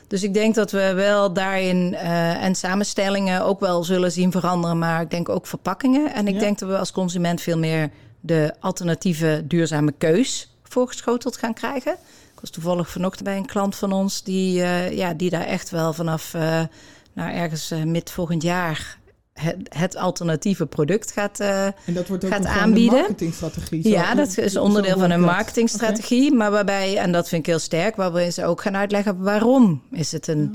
Dus 0.09 0.23
ik 0.23 0.35
denk 0.35 0.55
dat 0.55 0.71
we 0.71 0.93
wel 0.93 1.33
daarin. 1.33 1.95
en 1.95 2.55
samenstellingen 2.55 3.45
ook 3.45 3.61
wel 3.61 3.85
zullen 3.85 4.13
zien 4.13 4.31
veranderen. 4.33 4.79
Maar 4.79 5.01
ik 5.01 5.11
denk 5.11 5.29
ook 5.29 5.47
verpakkingen. 5.47 6.13
En 6.15 6.29
ik 6.29 6.35
Ja. 6.35 6.41
denk 6.41 6.59
dat 6.59 6.69
we 6.69 6.79
als 6.79 6.93
consument 6.93 7.41
veel 7.41 7.59
meer 7.59 7.91
de 8.21 8.55
alternatieve 8.61 9.43
duurzame 9.45 9.93
keus 9.99 10.52
voorgeschoteld 10.73 11.37
gaan 11.37 11.55
krijgen. 11.55 11.93
Ik 12.35 12.41
was 12.41 12.51
toevallig 12.51 12.91
vanochtend 12.91 13.25
bij 13.25 13.37
een 13.37 13.47
klant 13.47 13.77
van 13.77 13.93
ons. 13.93 14.23
Die, 14.23 14.63
eh, 14.63 14.97
ja, 14.97 15.15
die 15.15 15.31
daar 15.31 15.47
echt 15.47 15.71
wel 15.71 15.93
vanaf. 15.93 16.33
nou, 17.15 17.33
ergens 17.35 17.71
eh, 17.71 17.83
mid 17.83 18.11
volgend 18.11 18.43
jaar 18.43 18.99
het, 19.33 19.57
het 19.69 19.97
alternatieve 19.97 20.67
product 20.67 21.13
gaat. 21.13 21.41
eh, 21.41 21.65
En 21.67 21.75
dat 21.95 22.09
wordt 22.09 22.25
ook 22.25 22.31
gaat 22.31 22.41
een 22.41 22.47
aanbieden. 22.51 22.99
marketingstrategie. 22.99 23.83
Zo- 23.83 23.89
ja, 23.89 24.15
dat 24.15 24.39
is 24.39 24.57
onderdeel 24.57 24.99
van 24.99 25.11
een 25.11 25.21
marketingstrategie. 25.21 26.33
Maar 26.35 26.51
waarbij, 26.51 26.97
en 26.97 27.13
dat 27.13 27.29
vind 27.29 27.41
ik 27.41 27.47
heel 27.47 27.59
sterk, 27.59 27.97
waarbij 27.97 28.31
ze 28.31 28.45
ook 28.47 28.63
gaan 28.63 28.77
uitleggen 28.77 29.23
waarom 29.23 29.83
is 29.91 30.13
het 30.13 30.27
een. 30.27 30.55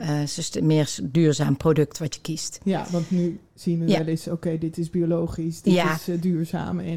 Ah, 0.00 0.06
ja. 0.52 0.62
meer 0.62 0.96
duurzaam 1.02 1.56
product 1.56 1.98
wat 1.98 2.14
je 2.14 2.20
kiest. 2.20 2.58
Ja, 2.64 2.86
want 2.90 3.10
nu 3.10 3.40
zien 3.54 3.78
we 3.78 3.88
Ja. 3.88 3.98
wel 3.98 4.06
eens, 4.06 4.28
oké, 4.28 4.58
dit 4.58 4.78
is 4.78 4.90
biologisch, 4.90 5.62
dit 5.62 5.74
Ja. 5.74 5.92
is 5.94 6.20
duurzaam. 6.20 6.78
En, 6.78 6.94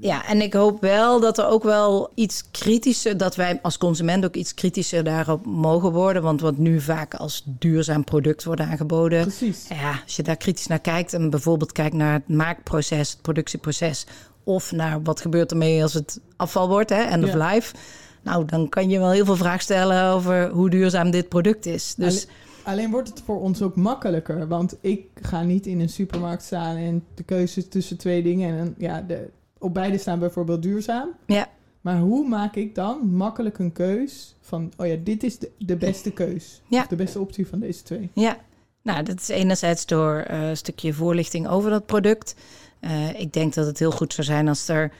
Ja. 0.00 0.26
en 0.26 0.40
ik 0.40 0.52
hoop 0.52 0.80
wel 0.80 1.20
dat 1.20 1.38
er 1.38 1.46
ook 1.46 1.62
wel 1.62 2.10
iets 2.14 2.50
kritischer, 2.50 3.16
dat 3.16 3.36
wij 3.36 3.58
als 3.62 3.78
consument 3.78 4.24
ook 4.24 4.34
iets 4.34 4.54
kritischer 4.54 5.04
daarop 5.04 5.46
mogen 5.46 5.92
worden. 5.92 6.22
Want 6.22 6.40
wat 6.40 6.56
nu 6.56 6.80
vaak 6.80 7.14
als 7.14 7.42
duurzaam 7.46 8.04
product 8.04 8.44
wordt 8.44 8.60
aangeboden. 8.60 9.22
precies. 9.22 9.68
Ja, 9.68 10.00
als 10.04 10.16
je 10.16 10.22
daar 10.22 10.36
kritisch 10.36 10.66
naar 10.66 10.80
kijkt 10.80 11.12
en 11.12 11.30
bijvoorbeeld 11.30 11.72
kijkt 11.72 11.94
naar 11.94 12.12
het 12.12 12.28
maakproces, 12.28 13.10
het 13.10 13.22
productieproces, 13.22 14.06
of 14.44 14.72
naar 14.72 15.02
wat 15.02 15.20
gebeurt 15.20 15.50
ermee 15.50 15.82
als 15.82 15.94
het 15.94 16.20
afval 16.36 16.68
wordt, 16.68 16.90
hè, 16.90 17.02
end 17.02 17.24
of 17.24 17.32
Ja. 17.32 17.52
life. 17.52 17.74
Nou, 18.22 18.44
dan 18.44 18.68
kan 18.68 18.88
je 18.90 18.98
wel 18.98 19.10
heel 19.10 19.24
veel 19.24 19.36
vragen 19.36 19.60
stellen 19.62 20.04
over 20.12 20.48
hoe 20.50 20.70
duurzaam 20.70 21.10
dit 21.10 21.28
product 21.28 21.66
is. 21.66 21.94
Dus 21.96 22.26
Alleen 22.62 22.90
wordt 22.90 23.08
het 23.08 23.22
voor 23.24 23.40
ons 23.40 23.62
ook 23.62 23.76
makkelijker. 23.76 24.48
Want 24.48 24.76
ik 24.80 25.02
ga 25.22 25.42
niet 25.42 25.66
in 25.66 25.80
een 25.80 25.88
supermarkt 25.88 26.42
staan 26.42 26.76
en 26.76 27.04
de 27.14 27.22
keuze 27.22 27.68
tussen 27.68 27.96
twee 27.96 28.22
dingen. 28.22 28.58
En 28.58 28.74
ja, 28.78 29.00
de, 29.00 29.28
op 29.60 29.74
beide 29.74 29.98
staan 29.98 30.18
bijvoorbeeld 30.18 30.62
duurzaam. 30.62 31.08
ja, 31.26 31.48
Maar 31.80 31.98
hoe 31.98 32.28
maak 32.28 32.56
ik 32.56 32.74
dan 32.74 33.10
makkelijk 33.14 33.58
een 33.58 33.72
keus 33.72 34.36
van, 34.40 34.72
oh 34.76 34.86
ja, 34.86 34.96
dit 35.04 35.22
is 35.22 35.38
de, 35.38 35.50
de 35.58 35.76
beste 35.76 36.10
keus. 36.12 36.62
Ja. 36.68 36.80
Of 36.80 36.86
de 36.86 36.96
beste 36.96 37.20
optie 37.20 37.46
van 37.46 37.58
deze 37.58 37.82
twee. 37.82 38.10
ja. 38.14 38.38
Nou, 38.82 39.02
dat 39.02 39.20
is 39.20 39.28
enerzijds 39.28 39.86
door 39.86 40.16
eh, 40.16 40.48
een 40.48 40.56
stukje 40.56 40.92
voorlichting 40.92 41.48
over 41.48 41.70
dat 41.70 41.86
product. 41.86 42.34
Eh, 42.80 43.20
ik 43.20 43.32
denk 43.32 43.54
dat 43.54 43.66
het 43.66 43.78
heel 43.78 43.90
goed 43.90 44.12
zou 44.12 44.26
zijn 44.26 44.48
als 44.48 44.68
er 44.68 44.92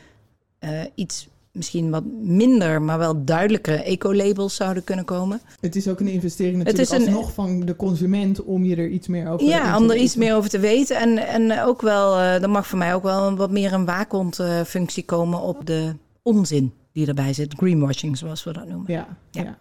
eh, 0.58 0.80
iets 0.94 1.28
misschien 1.52 1.90
wat 1.90 2.04
minder, 2.22 2.82
maar 2.82 2.98
wel 2.98 3.24
duidelijkere 3.24 3.82
eco-labels 3.82 4.54
zouden 4.56 4.84
kunnen 4.84 5.04
komen. 5.04 5.40
Het 5.60 5.76
is 5.76 5.88
ook 5.88 6.00
een 6.00 6.08
investering 6.08 6.56
Het 6.56 6.66
natuurlijk 6.76 7.00
is 7.00 7.06
een- 7.08 7.14
alsnog 7.14 7.32
van 7.34 7.60
de 7.60 7.76
consument 7.76 8.42
om 8.44 8.64
je 8.64 8.76
er 8.76 8.88
iets 8.88 9.08
meer 9.08 9.28
over 9.28 9.46
Ja, 9.46 9.72
te 9.76 9.82
om 9.82 9.90
er 9.90 9.96
iets 9.96 10.02
weten. 10.14 10.18
meer 10.18 10.34
over 10.36 10.50
te 10.50 10.58
weten. 10.58 10.96
En, 10.96 11.18
en 11.18 11.60
ook 11.62 11.82
wel, 11.82 12.16
eh 12.18 12.42
er 12.42 12.50
mag 12.50 12.66
voor 12.66 12.78
mij 12.78 12.94
ook 12.94 13.02
wel 13.02 13.26
een, 13.26 13.36
wat 13.36 13.50
meer 13.50 13.72
een 13.72 13.84
waakhondfunctie 13.84 15.04
komen 15.04 15.40
op 15.40 15.66
de 15.66 15.94
onzin 16.22 16.72
die 16.92 17.06
erbij 17.06 17.32
zit. 17.32 17.54
Greenwashing, 17.56 18.18
zoals 18.18 18.44
we 18.44 18.52
dat 18.52 18.68
noemen. 18.68 18.92
Ja, 18.92 19.06
ja. 19.30 19.42
Ja. 19.42 19.56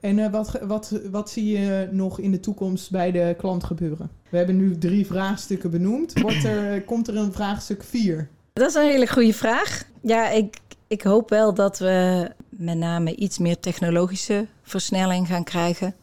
En 0.00 0.18
eh, 0.18 0.30
wat, 0.30 0.58
wat, 0.66 1.00
wat 1.10 1.30
zie 1.30 1.58
je 1.58 1.88
nog 1.90 2.18
in 2.18 2.30
de 2.30 2.40
toekomst 2.40 2.90
bij 2.90 3.10
de 3.12 3.34
klant 3.38 3.64
gebeuren? 3.64 4.10
We 4.30 4.36
hebben 4.36 4.56
nu 4.56 4.78
drie 4.78 5.06
vraagstukken 5.06 5.70
benoemd. 5.70 6.20
Wordt 6.20 6.44
er, 6.44 6.82
komt 6.82 7.08
er 7.08 7.16
een 7.16 7.32
vraagstuk 7.32 7.82
vier? 7.82 8.28
Dat 8.52 8.68
is 8.68 8.74
een 8.74 8.82
hele 8.88 9.06
goede 9.08 9.32
vraag. 9.34 9.84
Ja, 10.02 10.28
ik, 10.30 10.56
ik 10.94 11.02
hoop 11.02 11.30
wel 11.30 11.54
dat 11.54 11.78
we 11.78 12.30
met 12.48 12.78
name 12.78 13.14
iets 13.14 13.38
meer 13.38 13.60
technologische 13.60 14.46
versnelling 14.62 15.26
gaan 15.26 15.44
krijgen. 15.44 15.94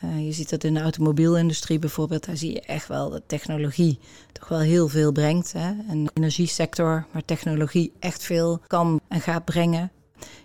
Eh, 0.00 0.26
je 0.26 0.32
ziet 0.32 0.50
dat 0.50 0.64
in 0.64 0.74
de 0.74 0.80
automobielindustrie 0.80 1.78
bijvoorbeeld. 1.78 2.26
Daar 2.26 2.36
zie 2.36 2.52
je 2.52 2.60
echt 2.60 2.88
wel 2.88 3.10
dat 3.10 3.22
technologie 3.26 3.98
toch 4.32 4.48
wel 4.48 4.58
heel 4.58 4.88
veel 4.88 5.12
brengt. 5.12 5.52
Hè? 5.52 5.72
Een 5.88 6.10
energiesector 6.14 7.06
waar 7.12 7.24
technologie 7.24 7.92
echt 7.98 8.22
veel 8.22 8.60
kan 8.66 9.00
en 9.08 9.20
gaat 9.20 9.44
brengen. 9.44 9.92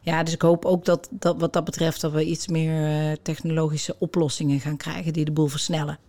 Ja, 0.02 0.24
dus 0.24 0.34
ik 0.34 0.42
hoop 0.42 0.66
ook 0.66 0.86
dat, 0.86 1.08
dat 1.12 1.40
wat 1.40 1.54
dat 1.54 1.64
betreft 1.64 2.02
dat 2.02 2.12
we 2.12 2.26
iets 2.26 2.48
meer 2.48 3.10
eh, 3.12 3.18
technologische 3.22 3.96
oplossingen 4.00 4.60
gaan 4.60 4.78
krijgen 4.78 5.14
die 5.14 5.26
de 5.26 5.32
boel 5.32 5.48
versnellen. 5.48 6.00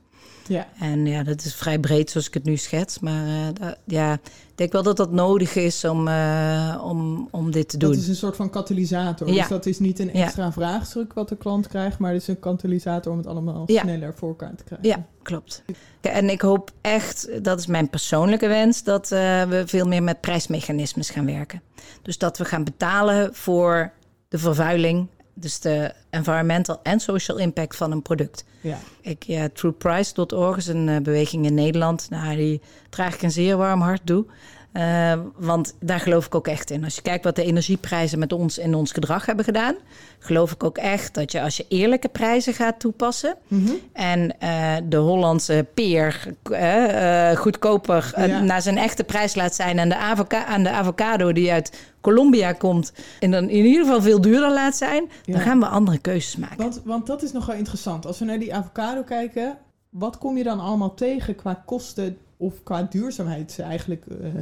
Ja, 0.47 0.67
En 0.81 1.07
ja, 1.07 1.23
dat 1.23 1.45
is 1.45 1.55
vrij 1.55 1.79
breed 1.79 2.11
zoals 2.11 2.27
ik 2.27 2.35
het 2.35 2.45
nu 2.45 2.57
schets. 2.57 2.99
Maar 2.99 3.27
eh, 3.61 3.69
ja, 3.85 4.13
ik 4.13 4.21
denk 4.55 4.73
wel 4.73 4.83
dat 4.83 4.97
dat 4.97 5.13
nodig 5.13 5.55
is 5.55 5.85
om, 5.85 6.09
eh, 6.09 6.81
om, 6.85 7.29
om 7.31 7.51
dit 7.51 7.69
te 7.69 7.77
doen. 7.77 7.91
dat 7.91 7.99
is 8.01 8.09
een 8.09 8.15
soort 8.17 8.37
van 8.37 8.51
katalysator. 8.51 9.29
Ja. 9.29 9.35
Dus 9.35 9.49
dat 9.49 9.67
is 9.67 9.79
niet 9.79 9.99
een 9.99 10.11
Ja. 10.13 10.25
extra 10.25 10.53
vraagstuk 10.53 11.13
wat 11.13 11.29
de 11.29 11.37
klant 11.37 11.69
krijgt, 11.69 11.99
maar 11.99 12.13
het 12.13 12.23
is 12.23 12.29
een 12.29 12.39
katalysator 12.39 13.13
om 13.13 13.19
het 13.19 13.27
allemaal 13.27 13.63
Ja. 13.67 13.81
sneller 13.83 14.15
voor 14.17 14.29
elkaar 14.29 14.55
te 14.55 14.65
krijgen. 14.65 14.89
Ja, 14.89 15.05
klopt. 15.23 15.63
En 16.01 16.31
ik 16.31 16.41
hoop 16.41 16.71
echt, 16.81 17.45
dat 17.45 17.59
is 17.59 17.67
mijn 17.67 17.91
persoonlijke 17.91 18.49
wens, 18.49 18.83
dat 18.83 19.13
eh, 19.13 19.43
we 19.43 19.63
veel 19.67 19.87
meer 19.87 20.03
met 20.03 20.21
prijsmechanismes 20.21 21.11
gaan 21.11 21.27
werken. 21.27 21.63
Dus 22.03 22.19
dat 22.19 22.39
we 22.39 22.45
gaan 22.45 22.65
betalen 22.65 23.35
voor 23.35 23.93
de 24.29 24.39
vervuiling, 24.39 25.07
dus 25.41 25.61
de 25.61 25.93
environmental 26.11 26.81
en 26.83 27.01
social 27.01 27.39
impact 27.39 27.77
van 27.77 27.93
een 27.93 28.03
product. 28.03 28.45
Ja. 28.61 28.79
Ik, 29.01 29.23
ja, 29.23 29.49
TruePrice.org 29.53 30.57
is 30.57 30.67
een 30.67 30.89
eh, 30.89 31.01
beweging 31.01 31.47
in 31.47 31.55
Nederland. 31.55 32.11
Nou, 32.11 32.37
die 32.37 32.61
draag 32.91 33.15
ik 33.15 33.23
een 33.23 33.31
zeer 33.31 33.57
warm 33.57 33.81
hart 33.81 34.07
toe. 34.07 34.27
Eh, 34.73 35.13
want 35.37 35.75
daar 35.81 36.01
geloof 36.01 36.27
ik 36.27 36.35
ook 36.35 36.47
echt 36.49 36.71
in. 36.71 36.85
Als 36.85 36.95
je 36.95 37.03
kijkt 37.03 37.25
wat 37.25 37.37
de 37.37 37.45
energieprijzen 37.45 38.19
met 38.19 38.33
ons 38.33 38.59
in 38.59 38.75
ons 38.75 38.93
gedrag 38.93 39.27
hebben 39.27 39.45
gedaan, 39.45 39.75
geloof 40.19 40.53
ik 40.53 40.65
ook 40.65 40.79
echt 40.79 41.15
dat 41.15 41.33
je 41.33 41.41
als 41.43 41.57
je 41.57 41.65
eerlijke 41.69 42.09
prijzen 42.09 42.55
gaat 42.55 42.81
toepassen 42.81 43.35
Mhm. 43.49 43.71
en 43.93 44.39
eh, 44.41 44.77
de 44.85 44.97
Hollandse 44.97 45.67
peer 45.75 46.27
eh, 46.43 47.31
goedkoper 47.37 48.13
Ja. 48.17 48.41
naar 48.41 48.63
zijn 48.63 48.79
echte 48.79 49.05
prijs 49.05 49.35
laat 49.35 49.55
zijn 49.55 49.79
en 49.79 49.89
de, 49.89 49.97
avoca 49.97 50.47
en 50.55 50.63
de 50.63 50.71
avocado 50.71 51.33
die 51.33 51.53
uit 51.53 51.79
Colombia 52.01 52.53
komt 52.53 52.93
en 53.21 53.31
dan 53.31 53.49
in 53.49 53.65
ieder 53.65 53.85
geval 53.85 54.03
veel 54.03 54.21
duurder 54.21 54.53
laat 54.53 54.77
zijn, 54.77 55.09
Ja. 55.25 55.33
dan 55.33 55.43
gaan 55.43 55.59
we 55.61 55.67
andere 55.67 55.99
keuzes 55.99 56.37
maken. 56.37 56.57
Want, 56.57 56.81
want 56.85 57.07
dat 57.07 57.23
is 57.23 57.33
nogal 57.33 57.55
interessant. 57.55 58.07
Als 58.07 58.19
we 58.19 58.25
naar 58.25 58.39
die 58.39 58.55
avocado 58.55 59.03
kijken, 59.03 59.59
wat 59.91 60.19
kom 60.19 60.37
je 60.37 60.45
dan 60.45 60.61
allemaal 60.61 60.95
tegen 60.95 61.35
qua 61.35 61.63
kosten 61.67 62.19
of 62.41 62.63
qua 62.63 62.83
duurzaamheid 62.91 63.59
eigenlijk? 63.63 64.05
eh, 64.07 64.41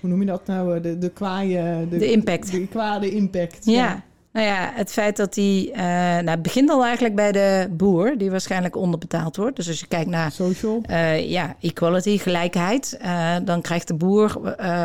hoe 0.00 0.10
noem 0.10 0.20
je 0.20 0.26
dat 0.26 0.46
nou? 0.46 0.76
Eh, 0.76 0.82
De, 0.82 0.98
de 0.98 1.08
kwaaie... 1.08 1.88
De 1.88 2.10
impact. 2.10 2.50
De 2.50 2.66
kwade 2.68 3.10
impact. 3.10 3.64
Ja. 3.64 4.02
Nou 4.32 4.46
ja, 4.46 4.70
het 4.74 4.92
feit 4.92 5.16
dat 5.16 5.34
die. 5.34 5.72
eh, 5.72 5.82
nou, 5.84 6.28
het 6.28 6.42
begint 6.42 6.70
al 6.70 6.84
eigenlijk 6.84 7.14
bij 7.14 7.32
de 7.32 7.68
boer, 7.70 8.18
die 8.18 8.30
waarschijnlijk 8.30 8.76
onderbetaald 8.76 9.36
wordt. 9.36 9.56
Dus 9.56 9.68
als 9.68 9.80
je 9.80 9.86
kijkt 9.86 10.10
naar. 10.10 10.32
Social. 10.32 10.82
ja, 11.18 11.56
equality, 11.60 12.18
gelijkheid. 12.18 12.98
dan 13.44 13.60
krijgt 13.60 13.88
de 13.88 13.94
boer 13.94 14.40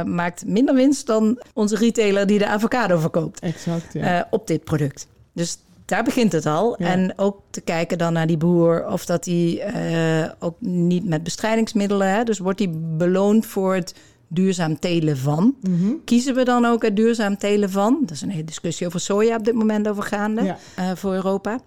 maakt 0.06 0.46
minder 0.46 0.76
winst 0.76 1.08
dan 1.08 1.40
onze 1.54 1.76
retailer 1.76 2.28
die 2.28 2.40
de 2.40 2.48
avocado 2.48 2.98
verkoopt 2.98 3.40
Exact, 3.40 3.94
ja. 3.94 4.28
op 4.30 4.48
dit 4.48 4.64
product. 4.64 5.08
Dus 5.34 5.58
daar 5.88 6.04
begint 6.04 6.32
het 6.32 6.46
al. 6.46 6.76
Ja. 6.80 6.88
En 6.88 7.14
ook 7.16 7.40
te 7.50 7.62
kijken 7.62 7.98
dan 7.98 8.14
naar 8.14 8.28
die 8.28 8.38
boer 8.38 8.88
of 8.88 9.06
dat 9.06 9.26
hij 9.26 9.60
eh, 9.62 10.32
ook 10.40 10.56
niet 10.60 11.06
met 11.06 11.24
bestrijdingsmiddelen, 11.24 12.10
hè, 12.10 12.24
dus 12.24 12.40
wordt 12.40 12.60
hij 12.60 12.70
beloond 12.98 13.46
voor 13.46 13.76
het 13.76 13.96
duurzaam 14.28 14.80
telen 14.80 15.18
van. 15.18 15.56
Mhm. 15.62 15.92
Kiezen 16.06 16.36
we 16.36 16.44
dan 16.44 16.66
ook 16.66 16.82
het 16.84 16.96
duurzaam 16.96 17.38
telen 17.38 17.70
van? 17.72 17.98
Dat 18.02 18.12
is 18.12 18.22
een 18.22 18.30
hele 18.30 18.44
discussie 18.44 18.88
over 18.88 19.00
soja 19.00 19.36
op 19.36 19.46
dit 19.46 19.54
moment 19.56 19.88
over 19.88 20.04
gaande 20.04 20.44
Ja. 20.44 20.58
eh, 20.76 20.92
voor 20.96 21.14
Europa. 21.14 21.60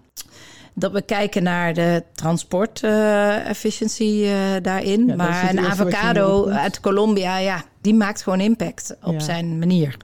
Dat 0.73 0.91
we 0.91 1.01
kijken 1.01 1.43
naar 1.43 1.73
de 1.73 2.03
transport-efficiëntie 2.13 4.27
daarin. 4.61 5.05
Ja, 5.07 5.15
dat 5.15 5.27
is 5.29 5.41
maar 5.41 5.49
een 5.49 5.59
avocado 5.59 6.47
uit 6.47 6.79
Colombia, 6.79 7.37
ja, 7.37 7.63
die 7.81 7.93
maakt 7.93 8.21
gewoon 8.23 8.39
impact 8.39 8.95
op 9.03 9.13
Ja. 9.13 9.19
zijn 9.19 9.59
manier. 9.59 9.97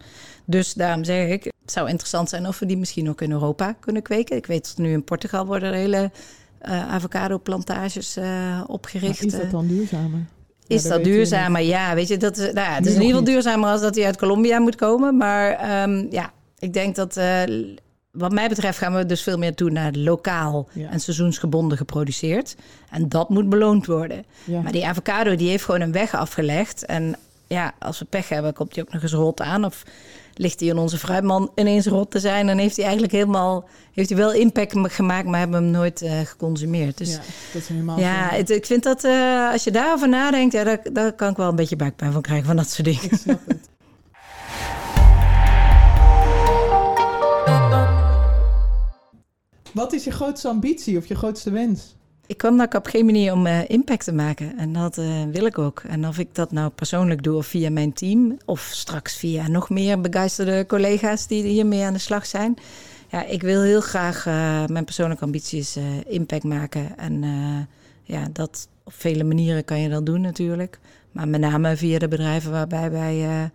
Dus 0.50 0.74
daarom 0.74 1.04
zeg 1.04 1.30
ik, 1.30 1.44
het 1.44 1.72
zou 1.72 1.90
interessant 1.90 2.30
zijn 2.30 2.48
of 2.48 2.60
we 2.60 2.66
die 2.66 2.78
misschien 2.78 3.10
ook 3.10 3.22
in 3.22 3.32
Europa 3.32 3.74
kunnen 3.80 4.02
kweken. 4.02 4.36
Ik 4.38 4.46
weet 4.46 4.68
dat 4.68 4.78
nu 4.78 4.92
in 4.92 5.04
Portugal 5.04 5.46
worden 5.46 5.70
er 5.70 5.76
hele 5.76 6.12
eh 6.60 6.88
avocado-plantages 6.88 8.16
eh, 8.18 8.24
Maar 8.24 8.66
opgericht. 8.66 9.26
is 9.26 9.32
dat 9.32 9.42
eh. 9.42 9.52
dan 9.52 9.68
duurzamer? 9.68 10.20
Is 10.68 10.84
Ja, 10.84 10.90
dat 10.90 11.04
duurzamer? 11.04 11.62
Ja, 11.62 11.96
weet 11.96 12.08
je, 12.08 12.18
dat, 12.18 12.38
is- 12.38 12.46
nou 12.54 12.68
ja, 12.70 12.74
het 12.74 12.86
is 12.86 12.94
in 12.94 13.02
ieder 13.02 13.18
geval 13.18 13.34
duurzamer 13.34 13.70
als 13.70 13.82
dat 13.82 13.96
hij 13.96 14.06
uit 14.06 14.18
Colombia 14.18 14.60
moet 14.60 14.76
komen. 14.76 15.18
Maar 15.18 15.52
ehm, 15.52 16.06
ja, 16.10 16.32
ik 16.60 16.74
denk 16.74 16.96
dat 16.96 17.20
wat 18.12 18.32
mij 18.32 18.50
betreft 18.50 18.78
gaan 18.78 18.96
we 18.96 19.06
dus 19.06 19.22
veel 19.24 19.38
meer 19.38 19.56
toe 19.56 19.70
naar 19.70 19.92
lokaal 19.94 20.68
Ja. 20.74 20.90
en 20.90 21.00
seizoensgebonden 21.00 21.78
geproduceerd. 21.78 22.56
En 22.92 23.10
dat 23.10 23.30
moet 23.30 23.50
beloond 23.50 23.86
worden. 23.86 24.26
Ja. 24.44 24.62
Maar 24.62 24.72
die 24.72 24.86
avocado 24.86 25.36
die 25.36 25.50
heeft 25.50 25.64
gewoon 25.66 25.82
een 25.82 25.92
weg 25.92 26.16
afgelegd. 26.16 26.86
En 26.86 27.16
ja, 27.48 27.74
als 27.80 28.00
we 28.00 28.06
pech 28.06 28.30
hebben, 28.30 28.54
komt 28.54 28.76
hij 28.76 28.84
ook 28.84 28.94
nog 28.94 29.02
eens 29.02 29.14
rot 29.14 29.42
aan. 29.42 29.66
Of 29.66 29.84
ligt 30.38 30.60
hij 30.60 30.70
in 30.70 30.78
onze 30.78 30.98
fruitman 30.98 31.52
ineens 31.56 31.86
rot 31.86 32.12
te 32.12 32.20
zijn. 32.20 32.48
Dan 32.48 32.58
heeft 32.58 32.76
hij 32.76 32.84
eigenlijk 32.86 33.14
helemaal, 33.14 33.68
heeft 33.94 34.10
hij 34.10 34.18
wel 34.18 34.34
impact 34.34 34.74
gemaakt, 34.82 35.28
maar 35.28 35.40
hebben 35.40 35.60
we 35.60 35.64
hem 35.66 35.74
nooit 35.74 36.02
eh, 36.02 36.20
geconsumeerd. 36.20 36.98
Dus 36.98 37.12
ja, 37.12 37.20
dat 37.54 37.62
is 37.62 37.68
helemaal 37.68 38.00
ja, 38.00 38.28
het- 38.30 38.50
ik 38.50 38.66
vind 38.66 38.84
dat 38.84 39.04
eh, 39.04 39.52
als 39.52 39.64
je 39.64 39.72
daarover 39.72 40.10
nadenkt, 40.10 40.54
ja, 40.54 40.64
daar, 40.64 40.80
daar 40.94 41.14
kan 41.14 41.30
ik 41.30 41.38
wel 41.38 41.50
een 41.50 41.56
beetje 41.56 41.76
buikpijn 41.76 42.12
van 42.12 42.22
krijgen 42.22 42.46
van 42.48 42.56
dat 42.56 42.70
soort 42.70 42.88
dingen. 42.88 43.04
Ik 43.04 43.14
snap 43.18 43.40
het. 43.48 43.60
Wat 49.74 49.94
is 49.94 50.04
je 50.04 50.12
grootste 50.12 50.48
ambitie 50.48 50.98
of 50.98 51.06
je 51.06 51.16
grootste 51.16 51.52
wens? 51.52 51.96
Ik 52.28 52.38
kwam 52.38 52.56
naar 52.56 52.68
Capgemini 52.68 53.32
om 53.32 53.46
eh, 53.46 53.70
impact 53.70 54.04
te 54.04 54.14
maken 54.14 54.58
en 54.58 54.74
dat 54.74 54.98
eh, 54.98 55.24
wil 55.32 55.46
ik 55.46 55.58
ook. 55.58 55.80
En 55.80 56.08
of 56.08 56.18
ik 56.18 56.36
dat 56.36 56.52
nou 56.52 56.70
persoonlijk 56.70 57.24
doe 57.24 57.38
of 57.38 57.46
via 57.48 57.70
mijn 57.70 57.94
team 57.94 58.38
of 58.46 58.70
straks 58.72 59.18
via 59.18 59.48
nog 59.48 59.70
meer 59.70 60.02
begeisterde 60.02 60.66
collega's 60.66 61.28
die 61.28 61.44
hiermee 61.44 61.84
aan 61.84 61.94
de 61.94 62.00
slag 62.00 62.26
zijn. 62.26 62.56
Ja, 63.10 63.26
ik 63.26 63.42
wil 63.42 63.62
heel 63.62 63.82
graag 63.82 64.26
eh, 64.26 64.66
mijn 64.66 64.86
persoonlijke 64.86 65.24
ambities 65.24 65.78
impact 66.06 66.44
maken. 66.44 66.98
En 66.98 67.24
ja, 68.04 68.28
dat 68.34 68.68
op 68.84 68.94
vele 68.94 69.24
manieren 69.24 69.66
kan 69.66 69.82
je 69.82 69.90
dat 69.90 70.06
doen 70.06 70.22
natuurlijk. 70.22 70.80
Maar 71.12 71.28
met 71.28 71.42
name 71.42 71.78
via 71.78 72.00
de 72.00 72.08
bedrijven 72.08 72.52
waarbij 72.52 72.92
wij 72.92 73.52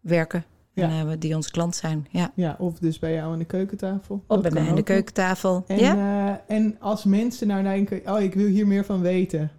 werken. 0.00 0.44
Ja. 0.82 0.90
En 0.90 1.08
eh, 1.10 1.16
die 1.18 1.36
onze 1.36 1.50
klant 1.50 1.74
zijn. 1.76 2.06
Ja. 2.10 2.32
Ja, 2.34 2.56
of 2.58 2.78
dus 2.78 2.98
bij 2.98 3.12
jou 3.12 3.32
aan 3.32 3.38
de 3.38 3.44
keukentafel. 3.44 4.24
Of 4.26 4.40
bij 4.40 4.50
mij 4.50 4.60
kan 4.60 4.70
aan 4.70 4.76
de 4.76 4.82
keukentafel. 4.82 5.64
En, 5.66 5.78
ja? 5.78 5.94
eh, 6.48 6.56
en 6.56 6.76
als 6.80 7.04
mensen 7.04 7.46
nou 7.46 7.62
denken, 7.62 8.00
oh, 8.06 8.20
ik 8.20 8.34
wil 8.34 8.46
hier 8.46 8.66
meer 8.66 8.84
van 8.84 9.00
weten. 9.00 9.50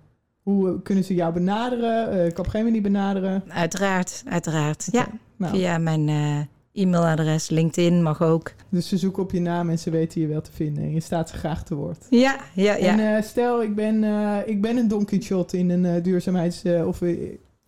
Hoe 0.44 0.70
eh, 0.70 0.74
kunnen 0.84 1.04
ze 1.04 1.14
jou 1.14 1.34
benaderen? 1.34 2.26
Uh, 2.26 2.32
Capgemini 2.32 2.82
benaderen? 2.82 3.44
Uiteraard, 3.48 4.24
uiteraard. 4.30 4.88
Ja, 4.92 5.08
Nou, 5.36 5.56
via 5.58 5.78
mijn 5.78 6.10
eh, 6.10 6.40
e-mailadres, 6.84 7.50
LinkedIn 7.50 8.04
mag 8.04 8.22
ook. 8.22 8.52
Dus 8.70 8.88
ze 8.88 8.98
zoeken 8.98 9.24
op 9.24 9.32
je 9.32 9.42
naam 9.42 9.70
en 9.70 9.80
ze 9.80 9.90
weten 9.90 10.22
je 10.22 10.28
wel 10.28 10.42
te 10.42 10.52
vinden. 10.52 10.84
En 10.84 10.94
je 10.94 11.00
staat 11.00 11.30
ze 11.30 11.38
graag 11.38 11.64
te 11.64 11.76
woord. 11.76 12.06
Ja, 12.10 12.36
ja, 12.54 12.76
ja. 12.76 12.98
En 13.00 13.16
eh, 13.16 13.24
stel, 13.24 13.64
ik 13.64 13.76
ben, 13.76 14.04
eh, 14.04 14.38
ik 14.46 14.62
ben 14.62 14.78
een 14.78 14.88
Don 14.88 15.06
Quixote 15.06 15.58
in 15.58 15.70
een 15.70 15.86
eh, 15.86 16.04
duurzaamheids... 16.04 16.64
eh, 16.64 16.88
of 16.88 17.02
eh, 17.02 17.18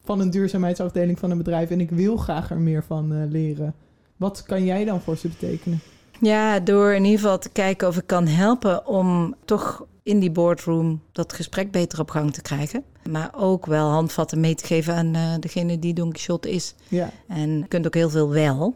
van 0.10 0.20
een 0.20 0.30
duurzaamheidsafdeling 0.30 1.20
van 1.20 1.32
een 1.32 1.38
bedrijf... 1.38 1.70
en 1.70 1.80
ik 1.80 1.90
wil 1.90 2.18
graag 2.18 2.50
er 2.50 2.60
meer 2.60 2.84
van 2.84 3.14
eh, 3.14 3.30
leren. 3.30 3.74
Wat 4.18 4.44
kan 4.44 4.66
jij 4.66 4.86
dan 4.86 5.02
voor 5.02 5.18
ze 5.18 5.28
betekenen? 5.28 5.80
ja, 6.20 6.60
door 6.60 6.94
in 6.94 7.04
ieder 7.04 7.20
geval 7.20 7.40
te 7.40 7.50
kijken 7.50 7.88
of 7.88 7.98
ik 7.98 8.08
kan 8.08 8.28
helpen 8.28 8.88
om 8.88 9.36
toch 9.46 9.86
in 10.04 10.20
die 10.20 10.32
boardroom 10.32 11.02
dat 11.12 11.34
gesprek 11.34 11.72
beter 11.72 12.00
op 12.00 12.10
gang 12.10 12.34
te 12.34 12.42
krijgen. 12.42 12.84
Maar 13.10 13.30
ook 13.36 13.66
wel 13.66 13.90
handvatten 13.90 14.40
mee 14.40 14.56
te 14.56 14.66
geven 14.66 14.96
aan 14.96 15.16
eh, 15.16 15.34
degene 15.40 15.80
die 15.80 15.94
Don 15.94 16.12
Quixote 16.12 16.52
is. 16.52 16.76
Ja, 16.88 17.10
En 17.28 17.58
je 17.58 17.68
kunt 17.68 17.86
ook 17.86 17.96
heel 17.96 18.10
veel 18.10 18.30
wel. 18.30 18.76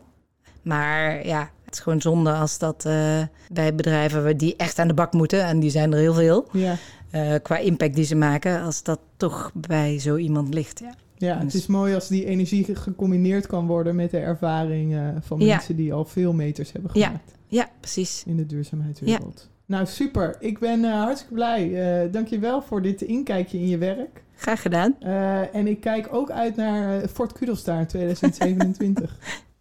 Maar 0.62 1.26
ja, 1.26 1.50
het 1.66 1.74
is 1.74 1.80
gewoon 1.80 2.02
zonde 2.02 2.32
als 2.32 2.58
dat 2.58 2.86
eh, 2.86 3.22
bij 3.52 3.76
bedrijven 3.76 4.38
die 4.38 4.56
echt 4.56 4.80
aan 4.80 4.88
de 4.88 4.94
bak 4.94 5.14
moeten, 5.14 5.44
en 5.44 5.60
die 5.60 5.70
zijn 5.70 5.94
er 5.94 6.00
heel 6.00 6.14
veel, 6.14 6.48
ja. 6.52 7.38
qua 7.38 7.58
impact 7.58 7.96
die 7.96 8.06
ze 8.06 8.16
maken, 8.16 8.62
als 8.62 8.84
dat 8.84 9.00
toch 9.18 9.52
bij 9.54 10.00
zo 10.00 10.16
iemand 10.16 10.54
ligt. 10.54 10.80
Ja. 10.80 10.94
Ja 11.24 11.38
het 11.40 11.54
is 11.54 11.68
mooi 11.68 11.94
als 11.94 12.08
die 12.08 12.26
energie 12.26 12.64
ge- 12.64 12.76
gecombineerd 12.76 13.48
kan 13.48 13.68
worden... 13.68 13.96
met 13.96 14.12
de 14.12 14.18
ervaring 14.20 14.94
eh, 14.94 15.08
van 15.22 15.40
Ja. 15.40 15.46
mensen 15.56 15.76
die 15.76 15.94
al 15.94 16.06
veel 16.06 16.34
meters 16.34 16.72
hebben 16.72 16.92
Ja. 16.94 17.06
gemaakt... 17.06 17.36
ja, 17.48 17.70
precies. 17.80 18.24
in 18.28 18.38
de 18.38 18.46
duurzaamheidswereld. 18.46 19.50
Nou, 19.66 19.86
super. 19.86 20.36
Ik 20.40 20.60
ben 20.60 20.86
eh, 20.86 20.92
hartstikke 20.92 21.34
blij. 21.34 22.02
Eh 22.04 22.12
Dank 22.12 22.28
je 22.28 22.40
wel 22.40 22.62
voor 22.62 22.82
dit 22.82 23.02
inkijkje 23.02 23.58
in 23.60 23.68
je 23.68 23.78
werk. 23.78 24.24
Graag 24.36 24.62
gedaan. 24.62 25.00
En 25.54 25.68
ik 25.68 25.80
kijk 25.80 26.08
ook 26.12 26.32
uit 26.32 26.56
naar 26.56 27.08
Fort 27.08 27.34
Kudelstaart 27.34 27.90
2027. 27.90 29.18